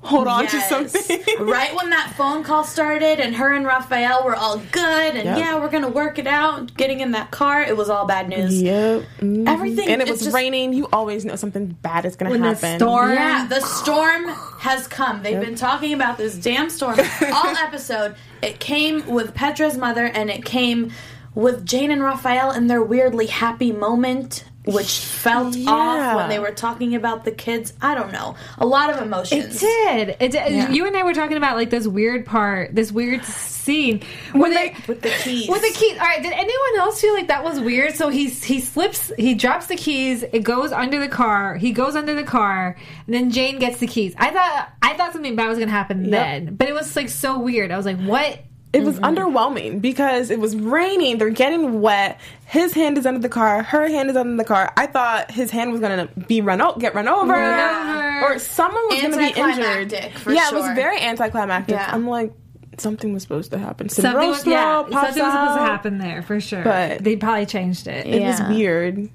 [0.00, 1.20] hold on to something.
[1.40, 5.38] right when that phone call started and her and Rafael were all good and Yep.
[5.38, 6.74] yeah, we're gonna work it out.
[6.76, 8.62] Getting in that car, it was all bad news.
[8.62, 9.02] yep.
[9.20, 9.46] Mhm.
[9.48, 10.72] Everything And it it's was just- raining.
[10.72, 12.78] You always know something bad is going to when the happen.
[12.78, 13.12] storm.
[13.12, 14.28] Yeah, the storm
[14.60, 15.22] has come.
[15.22, 16.98] They've been talking about this damn storm
[17.32, 18.14] all episode.
[18.40, 20.92] It came with Petra's mother and it came
[21.38, 25.70] with Jane and Rafael in their weirdly happy moment, which felt Yeah.
[25.70, 27.72] off when they were talking about the kids.
[27.80, 28.34] I don't know.
[28.58, 29.60] A lot of It emotions.
[29.60, 30.16] did.
[30.18, 30.74] It did.
[30.74, 34.74] You and I were talking about like this weird part, this weird scene when they.
[34.88, 35.48] with the keys.
[35.48, 35.96] With the keys.
[35.98, 36.20] All right.
[36.22, 37.94] Did anyone else feel like that was weird?
[37.94, 40.24] So he he slips, he drops the keys.
[40.24, 41.54] It goes under the car.
[41.54, 44.12] He goes under the car, and then Jane gets the keys.
[44.18, 47.38] I thought I thought something bad was gonna happen then, but it was like so
[47.38, 47.70] weird.
[47.70, 48.40] I was like, what?
[48.72, 51.16] It was underwhelming because it was raining.
[51.16, 52.20] They're getting wet.
[52.44, 53.62] His hand is under the car.
[53.62, 54.70] Her hand is under the car.
[54.76, 58.20] I thought his hand was gonna be run o- get run over, over.
[58.34, 59.64] or someone was gonna be injured.
[59.64, 61.76] Anticlimactic, for yeah, it was very anticlimactic.
[61.76, 61.88] Yeah.
[61.90, 62.32] I'm like,
[62.76, 63.88] something was supposed to happen.
[63.88, 66.62] Something was, yeah, pops something was supposed to happen there for sure.
[66.62, 68.06] But- they probably changed it.
[68.06, 69.08] It was weird.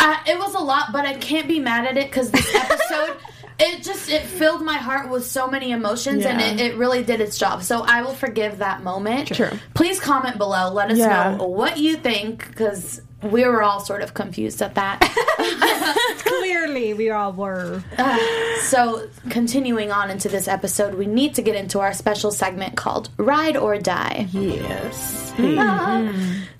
[0.00, 3.16] Uh, it was a lot, but I can't be mad at it because this episode,
[3.60, 7.20] it just it filled my heart with so many emotions, and it, it really did
[7.20, 7.62] its job.
[7.62, 9.34] So I will forgive that moment.
[9.34, 9.52] Sure.
[9.74, 10.72] Please comment below.
[10.72, 11.36] Let us Yeah.
[11.36, 15.00] know what you think because we were all sort of confused at that.
[16.24, 17.82] Clearly, we all were.
[18.62, 23.10] so continuing on into this episode, we need to get into our special segment called
[23.16, 24.28] Ride or Die.
[24.32, 25.32] Yes.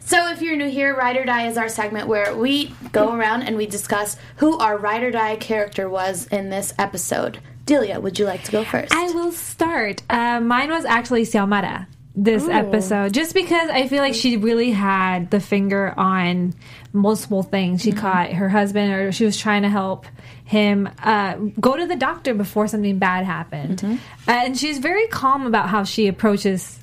[0.01, 3.43] So, if you're new here, Ride or Die is our segment where we go around
[3.43, 7.41] and we discuss who our Ride or Die character was in this episode.
[7.67, 8.95] Delia, would you like to go first?
[8.95, 10.03] I will start.
[10.09, 11.87] Uh, mine was actually Xiomara
[12.25, 16.55] this episode, just because I feel like she really had the finger on
[16.93, 17.83] multiple things.
[17.83, 20.07] She caught her husband, or she was trying to help
[20.45, 25.47] him uh, go to the doctor before something bad happened, uh, and she's very calm
[25.47, 26.79] about how she approaches.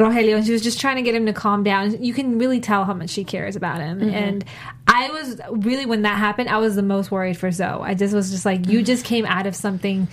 [0.00, 2.02] Rogelio, and she was just trying to get him to calm down.
[2.02, 4.00] You can really tell how much she cares about him.
[4.00, 4.10] Mm-hmm.
[4.10, 4.44] And
[4.86, 7.82] I was really, when that happened, I was the most worried for Zoe.
[7.82, 8.84] I just was just like, you mm-hmm.
[8.86, 10.08] just came out of something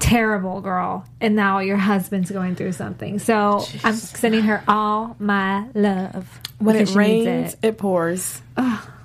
[0.00, 3.18] terrible, girl, and now your husband's going through something.
[3.18, 6.40] So I'm sending her all my love.
[6.58, 7.68] When it because she needs rains, it.
[7.68, 8.42] it, pours.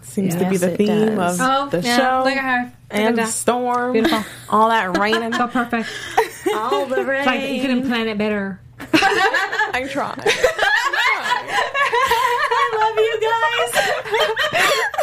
[0.01, 1.39] Seems to be the theme does.
[1.39, 2.23] of Oh, the yeah, show.
[2.23, 2.73] Look at her.
[2.89, 3.93] And the storm.
[3.93, 4.23] Beautiful.
[4.49, 5.33] All that raining.
[5.33, 5.89] So perfect.
[6.53, 7.19] All the rain.
[7.19, 8.59] It's like you couldn't plan it better.
[9.73, 10.19] I tried.
[12.55, 13.73] I love you guys.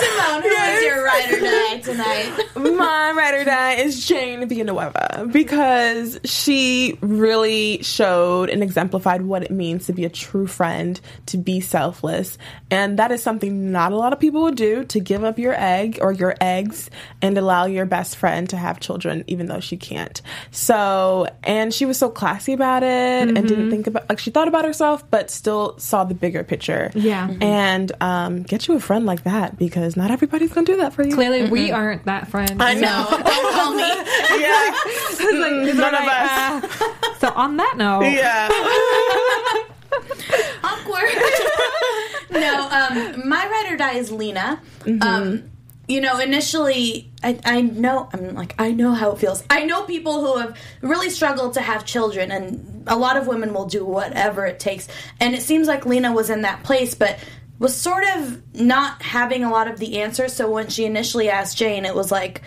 [0.00, 2.46] Simone, who is your ride or die tonight?
[2.56, 9.50] my ride or die is Jane Villanueva because she really showed and exemplified what it
[9.50, 12.38] means to be a true friend, to be selfless.
[12.70, 15.54] And that is something not a lot of people would do to give up your
[15.56, 16.90] egg or your eggs
[17.22, 20.20] and allow your best friend to have children, even though she can't.
[20.50, 24.48] So, and she was so classy about it and didn't think about, like, she thought
[24.48, 26.90] about herself, but still saw the bigger picture.
[26.94, 27.30] Yeah.
[27.40, 30.92] And um, get you a friend like that because not everybody's going to do that
[30.92, 31.14] for you.
[31.14, 32.62] Clearly, we aren't that friend.
[32.62, 33.06] I know.
[33.10, 33.82] No, don't call me.
[34.42, 35.72] yeah.
[35.74, 36.80] None of us.
[36.92, 38.48] uh, So on that note, yeah.
[40.62, 41.10] Awkward.
[42.30, 44.60] no, um, my ride or die is Lina.
[45.00, 45.50] Um,
[45.88, 49.42] you know, initially, I, I know, I'm like, I know how it feels.
[49.50, 53.52] I know people who have really struggled to have children, and a lot of women
[53.52, 54.86] will do whatever it takes.
[55.18, 57.18] And it seems like Lina was in that place, but
[57.60, 60.32] was sort of not having a lot of the answers.
[60.32, 62.42] So when she initially asked Jane, it was like,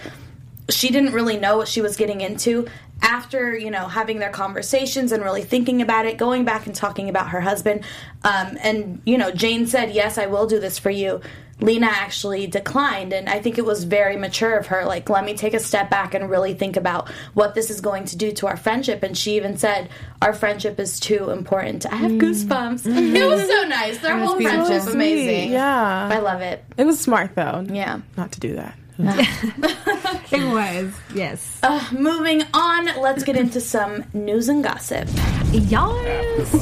[0.70, 2.68] she didn't really know what she was getting into
[3.02, 7.10] after you know having their conversations and really thinking about it going back and talking
[7.10, 7.84] about her husband
[8.24, 11.20] um, and you know jane said yes i will do this for you
[11.64, 15.34] Lina actually declined and i think it was very mature of her like let me
[15.34, 18.48] take a step back and really think about what this is going to do to
[18.48, 19.04] our friendship.
[19.04, 19.90] And she even said
[20.22, 21.86] our friendship is too important.
[21.86, 22.86] I have goosebumps.
[22.86, 24.00] It was so nice.
[24.00, 24.66] Their whole beautiful.
[24.66, 25.52] friendship Sweet, amazing.
[25.52, 26.10] Yeah.
[26.12, 26.64] i love it.
[26.78, 27.66] It was smart though.
[27.70, 28.00] yeah.
[28.18, 28.76] Not to do that.
[29.00, 30.94] it was.
[31.16, 31.60] Yes.
[31.64, 35.08] Uh, moving on let's get into some news and gossip.
[35.52, 36.54] Yes.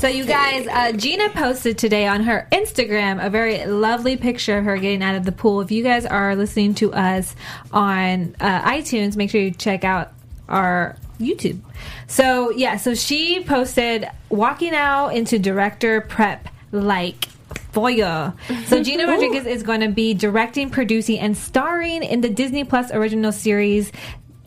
[0.00, 4.64] So you guys, uh, Gina posted today on her Instagram a very lovely picture of
[4.64, 5.60] her getting out of the pool.
[5.60, 7.36] If you guys are listening to us
[7.70, 10.14] on uh, iTunes, make sure you check out
[10.48, 11.60] our YouTube.
[12.06, 17.28] So yeah, so she posted walking out into director prep like
[17.74, 18.34] Voya.
[18.68, 22.90] So Gina Rodriguez is going to be directing, producing, and starring in the Disney Plus
[22.90, 23.92] original series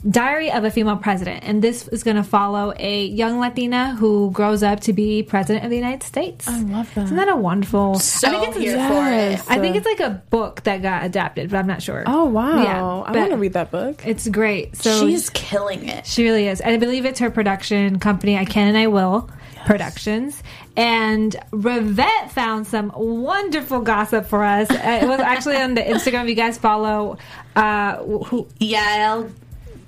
[0.10, 1.44] Diary of a Female President.
[1.44, 5.64] And this is going to follow a young Latina who grows up to be president
[5.64, 6.48] of the United States.
[6.48, 7.06] I love that.
[7.06, 8.00] Isn't that a wonderful?
[8.00, 11.06] so I think it's here for it I think it's like a book that got
[11.06, 12.04] adapted, but I'm not sure.
[12.06, 12.62] Oh wow.
[12.62, 14.06] Yeah, I want to read that book.
[14.06, 14.76] It's great.
[14.76, 16.60] So she's killing it she really is.
[16.60, 19.30] And I believe it's her production company, I Can and I Will
[19.66, 20.44] Productions.
[20.76, 24.68] And Revette found some wonderful gossip for us.
[24.70, 26.24] It was actually on the Instagram.
[26.24, 27.18] If you guys follow,
[27.56, 28.48] uh, who?
[28.60, 29.32] Yael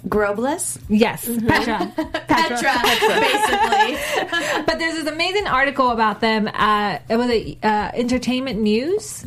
[0.08, 0.80] Grobglas?
[0.90, 1.92] Yes, Petra.
[2.28, 3.98] Petra, basically.
[4.66, 6.48] But there's this amazing article about them.
[6.54, 9.26] Uh, it was a uh, Entertainment News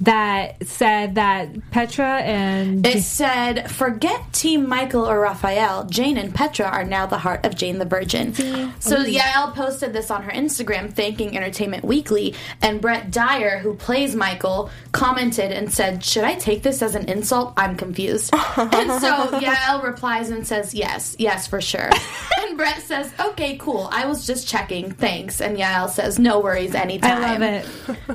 [0.00, 5.84] that said that Petra and it said forget team michael or rafael.
[5.86, 8.32] Jane and petra are now the heart of jane the virgin.
[8.80, 14.14] So yael posted this on her instagram thanking entertainment weekly and brett dier who plays
[14.14, 17.54] michael commented and said should i take this as an insult?
[17.56, 18.32] I'm confused.
[18.58, 21.90] And so yael replies and says yes yes for sure.
[22.38, 23.88] And brett says okay cool.
[23.90, 24.92] I was just checking.
[24.92, 25.40] Thanks.
[25.40, 27.42] And yael says no worries anytime.
[27.42, 27.64] I love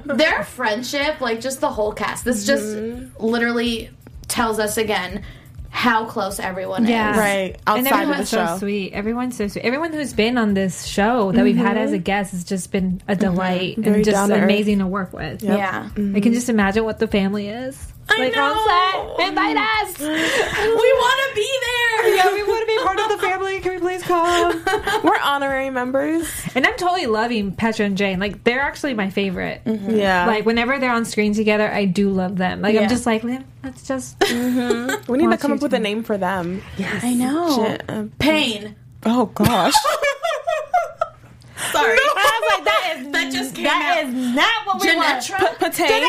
[0.04, 0.18] it.
[0.18, 3.24] their friendship, like just the whole cast, this just Mm-hmm.
[3.24, 3.90] literally
[4.28, 5.24] tells us again
[5.70, 7.12] how close everyone Yeah.
[7.14, 7.18] is.
[7.18, 7.58] Right.
[7.66, 8.94] and Outside of the everyone's so sweet.
[8.94, 9.66] Everyone's so sweet.
[9.66, 12.04] Everyone who's been on this show that we've had as a mm-hmm.
[12.04, 13.20] guest has just been a mm-hmm.
[13.22, 14.44] delight Very and just down earth.
[14.44, 15.42] amazing to work with.
[15.44, 15.90] Yeah.
[15.90, 16.32] I can mm-hmm.
[16.34, 17.93] just imagine what the family is.
[18.10, 18.44] I like know.
[18.44, 20.00] on set, invite us.
[20.00, 22.16] We want to be there.
[22.16, 23.60] yeah, we want to be part of the family.
[23.62, 24.64] Can we please come?
[25.04, 26.30] We're honorary members.
[26.56, 28.20] And I'm totally loving Petra and Jane.
[28.20, 29.62] Like they're actually my favorite.
[29.66, 30.26] Yeah.
[30.28, 32.62] Like whenever they're on screen together, I do love them.
[32.62, 32.82] Like Yeah.
[32.82, 34.18] I'm just like, "Lem, let's just.
[34.22, 36.62] we need to come you up with a name for them.
[36.78, 37.56] Yes, I know.
[37.64, 38.76] Shit, um, Pain.
[39.06, 39.74] Oh gosh.
[41.72, 41.98] Sorry.
[41.98, 44.10] I was like, that is That just came that out.
[44.10, 45.22] is not what we want.
[45.24, 45.56] Janetra.
[45.58, 46.08] Patane.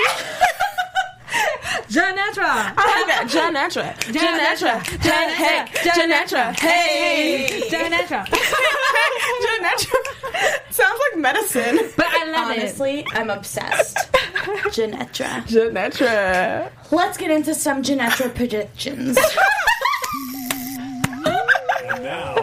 [1.94, 2.74] Janetra.
[2.76, 3.26] I like that.
[3.30, 3.94] Janetra.
[4.10, 4.82] Janetra.
[5.00, 5.64] Jan hey.
[5.90, 6.58] Janetra.
[6.58, 7.60] Hey.
[7.70, 8.26] Janetra.
[9.44, 10.72] Janetra.
[10.72, 11.78] Sounds like medicine.
[11.96, 12.58] But I love it.
[12.58, 13.96] Honestly, I'm obsessed.
[14.74, 15.44] Janetra.
[15.46, 16.72] Janetra.
[16.90, 19.16] Let's get into some Janetra predictions.
[22.02, 22.34] Now,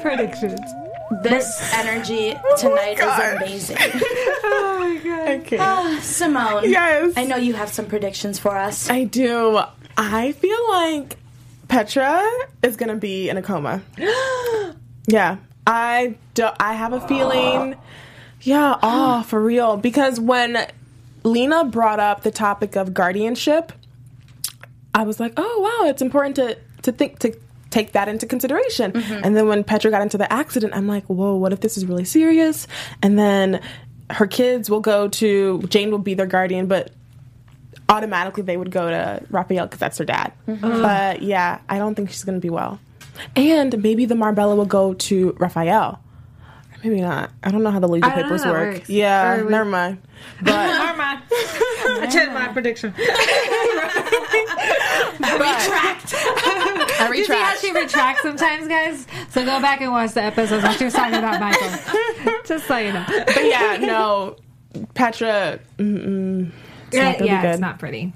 [0.00, 0.83] predictions.
[1.22, 3.42] This energy tonight God.
[3.42, 3.76] is amazing.
[4.46, 5.28] Oh my god.
[5.40, 5.56] Okay.
[5.58, 6.70] Ah, Simone.
[6.70, 7.14] Yes.
[7.16, 8.90] I know you have some predictions for us.
[8.90, 9.60] I do.
[9.96, 11.16] I feel like
[11.68, 12.22] Petra
[12.62, 13.82] is gonna be in a coma.
[15.06, 15.36] yeah,
[15.66, 16.48] I do.
[16.58, 17.76] I have a feeling.
[18.42, 19.76] Yeah, oh, for real.
[19.76, 20.66] Because when
[21.22, 23.72] Lina brought up the topic of guardianship,
[24.94, 27.34] I was like, oh wow, it's important to to think to
[27.74, 28.92] take that into consideration.
[28.92, 29.20] Mm-hmm.
[29.24, 31.84] And then when Petra got into the accident, I'm like, whoa, what if this is
[31.84, 32.66] really serious?
[33.02, 33.60] And then
[34.10, 36.92] her kids will go to Jane will be their guardian, but
[37.88, 40.32] automatically they would go to Raphael because that's her dad.
[40.46, 40.82] Mm-hmm.
[40.82, 42.78] But yeah, I don't think she's going to be well.
[43.36, 46.00] And maybe the Marbella will go to Raphael.
[46.00, 47.30] Or Maybe not.
[47.42, 48.74] I don't know how the legal I papers work.
[48.74, 48.88] works.
[48.90, 50.00] Yeah, we- never mind.
[50.42, 51.20] But Never mind.
[51.30, 52.94] I changed my prediction.
[55.20, 56.14] Retract.
[57.00, 57.60] I You see how retract.
[57.60, 59.06] she retracts sometimes, guys?
[59.30, 62.34] So go back and watch the episodes when she was talking about Michael.
[62.46, 63.04] Just so you know.
[63.08, 64.36] But yeah, no,
[64.94, 65.58] Petra.
[65.78, 66.50] Mm-mm,
[66.88, 67.50] it's Yeah, not gonna yeah good.
[67.52, 68.12] it's not pretty.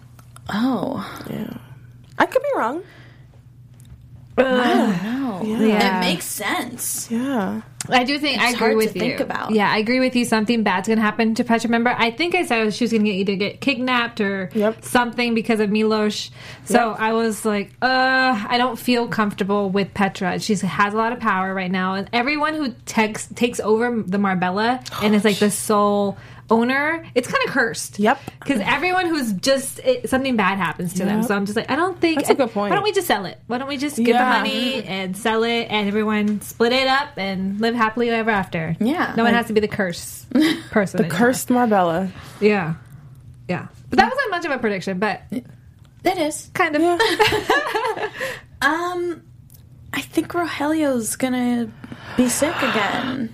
[0.50, 1.56] Oh, Yeah,
[2.18, 2.82] I could be wrong.
[4.38, 5.42] No.
[5.44, 5.98] Yeah.
[5.98, 7.08] It makes sense.
[7.10, 9.00] Yeah, I do think I It's agree hard with to you.
[9.00, 9.52] think about.
[9.52, 10.24] Yeah, I agree with you.
[10.24, 11.68] Something bad's gonna happen to Petra.
[11.68, 14.84] Remember, I think I said she was gonna get either get kidnapped or Yep.
[14.84, 16.30] something because of Milos.
[16.64, 20.40] So I was like, uh, I don't feel comfortable with Petra.
[20.40, 24.18] She has a lot of power right now, and everyone who takes takes over the
[24.18, 26.16] Marbella and is like the sole
[26.50, 27.98] owner, it's kind of cursed.
[27.98, 28.18] Yep.
[28.40, 31.22] Because everyone who's just it, something bad happens to them.
[31.22, 32.70] So I'm just like, I don't think That's a good point.
[32.70, 33.38] Why don't we just sell it?
[33.46, 34.24] Why don't we just get Yeah.
[34.32, 38.76] the money and sell it, and everyone split it up and live happily ever after?
[38.80, 39.14] Yeah.
[39.16, 40.26] no one has to be the curse
[40.70, 40.98] person.
[40.98, 41.18] the anymore.
[41.18, 42.10] cursed Marbella.
[42.40, 42.74] Yeah,
[43.48, 43.68] yeah.
[43.90, 45.44] But that wasn't much of a prediction, but It
[46.18, 46.50] is.
[46.54, 46.82] kind of.
[48.60, 49.22] Um,
[49.92, 51.70] I think Rogelio's gonna
[52.16, 53.32] be sick again.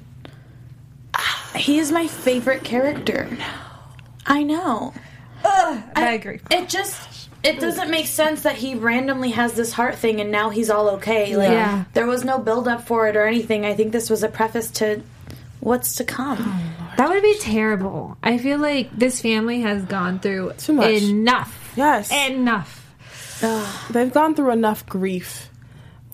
[1.56, 3.28] He is my favorite character.
[4.26, 4.92] I know.
[5.44, 6.40] I agree.
[6.50, 10.48] It just it doesn't make sense that he randomly has this heart thing and now
[10.50, 11.36] he's all okay.
[11.36, 11.84] Like Yeah.
[11.92, 13.66] there was no build up for it or anything.
[13.66, 15.02] I think this was a preface to
[15.60, 16.38] what's to come.
[16.40, 18.16] Oh, that would be terrible.
[18.22, 21.02] I feel like this family has gone through Too much.
[21.02, 21.72] enough.
[21.76, 22.80] Yes, Enough.
[23.90, 25.50] they've gone through enough grief.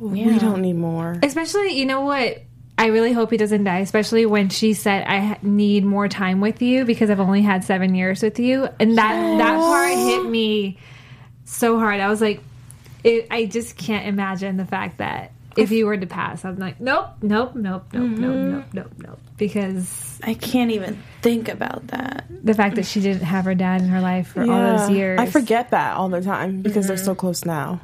[0.00, 1.18] We don't need more.
[1.22, 2.42] Especially, you know what?
[2.80, 6.62] I really hope he doesn't die, especially when she said, "I need more time with
[6.62, 10.78] you because I've only had seven years with you," and that that part hit me
[11.44, 12.00] so hard.
[12.00, 12.40] I was like,
[13.04, 16.80] it, I just can't imagine the fact that if he were to pass, I'm like,
[16.80, 18.22] nope, nope, nope, nope, mm-hmm.
[18.22, 22.24] nope, nope, nope, nope, because I can't even think about that.
[22.30, 24.52] The fact that she didn't have her dad in her life for yeah.
[24.52, 26.88] all those years, I forget that all the time because mm-hmm.
[26.88, 27.20] they're so mm-hmm.
[27.20, 27.78] close now.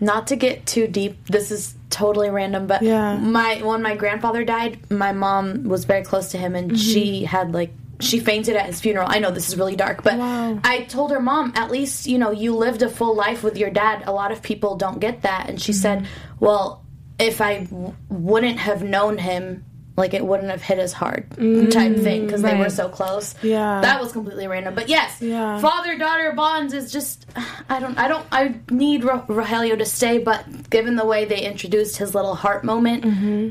[0.00, 3.16] Not to get too deep, this is totally random, but Yeah.
[3.16, 6.76] my when my grandfather died, my mom was very close to him and mm-hmm.
[6.76, 9.06] she had like she fainted at his funeral.
[9.08, 10.58] I know this is really dark, but Wow.
[10.64, 13.70] I told her mom, at least, you know, you lived a full life with your
[13.70, 14.02] dad.
[14.06, 15.48] A lot of people don't get that.
[15.48, 15.80] And she mm-hmm.
[15.80, 16.06] said,
[16.40, 16.84] well,
[17.20, 19.64] if I w- wouldn't have known him,
[19.96, 23.34] like it wouldn't have hit as hard type thing mm, because they were so close.
[23.42, 23.80] Yeah.
[23.82, 24.74] That was completely random.
[24.74, 25.58] But yes, Yeah.
[25.58, 27.26] father daughter bonds is just
[27.68, 31.42] I don't I don't I need Ro- Rogelio to stay, but given the way they
[31.42, 33.50] introduced his little heart moment, mm-hmm.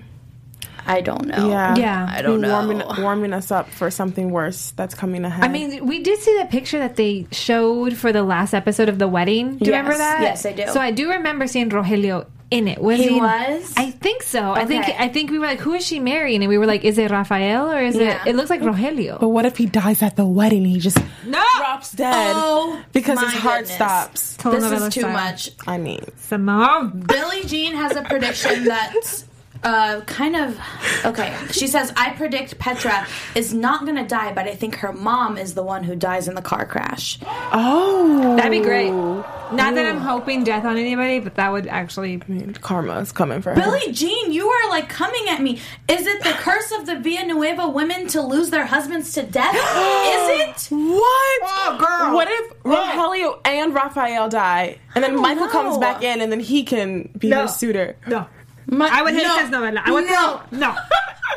[0.87, 1.47] I don't know.
[1.47, 2.07] Yeah, Yeah.
[2.09, 2.91] I don't You're Warming, know.
[2.97, 5.45] warming us up for something worse that's coming ahead.
[5.45, 8.97] I mean, we did see that picture that they showed for the last episode of
[8.97, 9.57] the wedding.
[9.57, 9.83] Do you Yes.
[9.83, 10.21] remember that?
[10.23, 10.65] Yes, I do.
[10.69, 12.79] So I do remember seeing Rogelio in it.
[12.79, 13.73] Was He he, was?
[13.77, 14.51] I think so.
[14.51, 16.41] I think I think we were like, who is she marrying?
[16.43, 18.21] And we were like, is it Rafael or is Yeah.
[18.23, 18.29] it?
[18.31, 19.19] It looks like Rogelio.
[19.19, 20.65] but what if he dies at the wedding?
[20.65, 23.75] He just no, drops dead Oh, because his heart goodness.
[23.75, 24.35] stops.
[24.43, 25.13] This is too style.
[25.13, 25.49] much.
[25.65, 27.01] I mean, Simone.
[27.07, 29.25] Billie Jean has a prediction that's
[29.63, 30.59] uh, kind of
[31.05, 31.35] okay.
[31.51, 33.05] She says, "I predict Petra
[33.35, 36.27] is not going to die, but I think her mom is the one who dies
[36.27, 37.19] in the car crash."
[37.51, 38.91] oh, That'd be great.
[38.91, 42.21] Not that I'm hoping death on anybody, but that would actually.
[42.27, 43.55] I mean, karma is coming for her.
[43.55, 45.59] Billie Jean, you are like coming at me.
[45.89, 49.53] Is it the curse of the Villanueva women to lose their husbands to death?
[49.55, 50.67] is it?
[50.73, 51.41] What?
[51.43, 52.15] Oh, girl.
[52.15, 56.39] What if Rogelio and Rafael die, and then don't Michael comes back in, and then
[56.39, 57.41] he can be No.
[57.41, 57.97] her suitor?
[58.07, 58.27] No.
[58.71, 59.35] My- I would hate no.
[59.37, 59.81] this novela.
[59.85, 60.41] I would No.
[60.51, 60.75] no.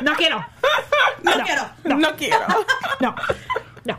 [0.01, 0.43] No quiero.
[1.23, 1.69] No, quiero.
[1.83, 2.47] No quiero.
[3.01, 3.15] No.
[3.83, 3.97] No.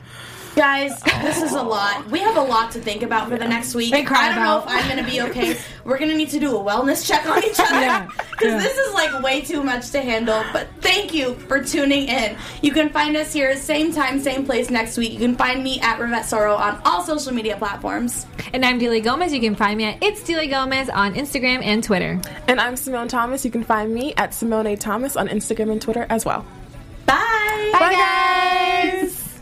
[0.56, 2.10] Guys, this is a lot.
[2.10, 3.92] We have a lot to think about for the next week.
[3.92, 4.66] And cry I don't about.
[4.66, 5.58] know if I'm going to be okay.
[5.84, 8.58] We're going to need to do a wellness check on each other because yeah.
[8.58, 10.42] this is like way too much to handle.
[10.54, 12.38] But thank you for tuning in.
[12.62, 15.12] You can find us here same time, same place next week.
[15.12, 18.24] You can find me at Rivette Sorrow on all social media platforms.
[18.54, 19.34] And I'm Delia Gomez.
[19.34, 22.18] You can find me at It's Delia Gomez on Instagram and Twitter.
[22.48, 23.44] and I'm Simone Thomas.
[23.44, 26.46] You can find me at Simone Thomas on Instagram and Twitter as well.
[27.04, 27.70] Bye.
[27.72, 29.25] Bye, guys.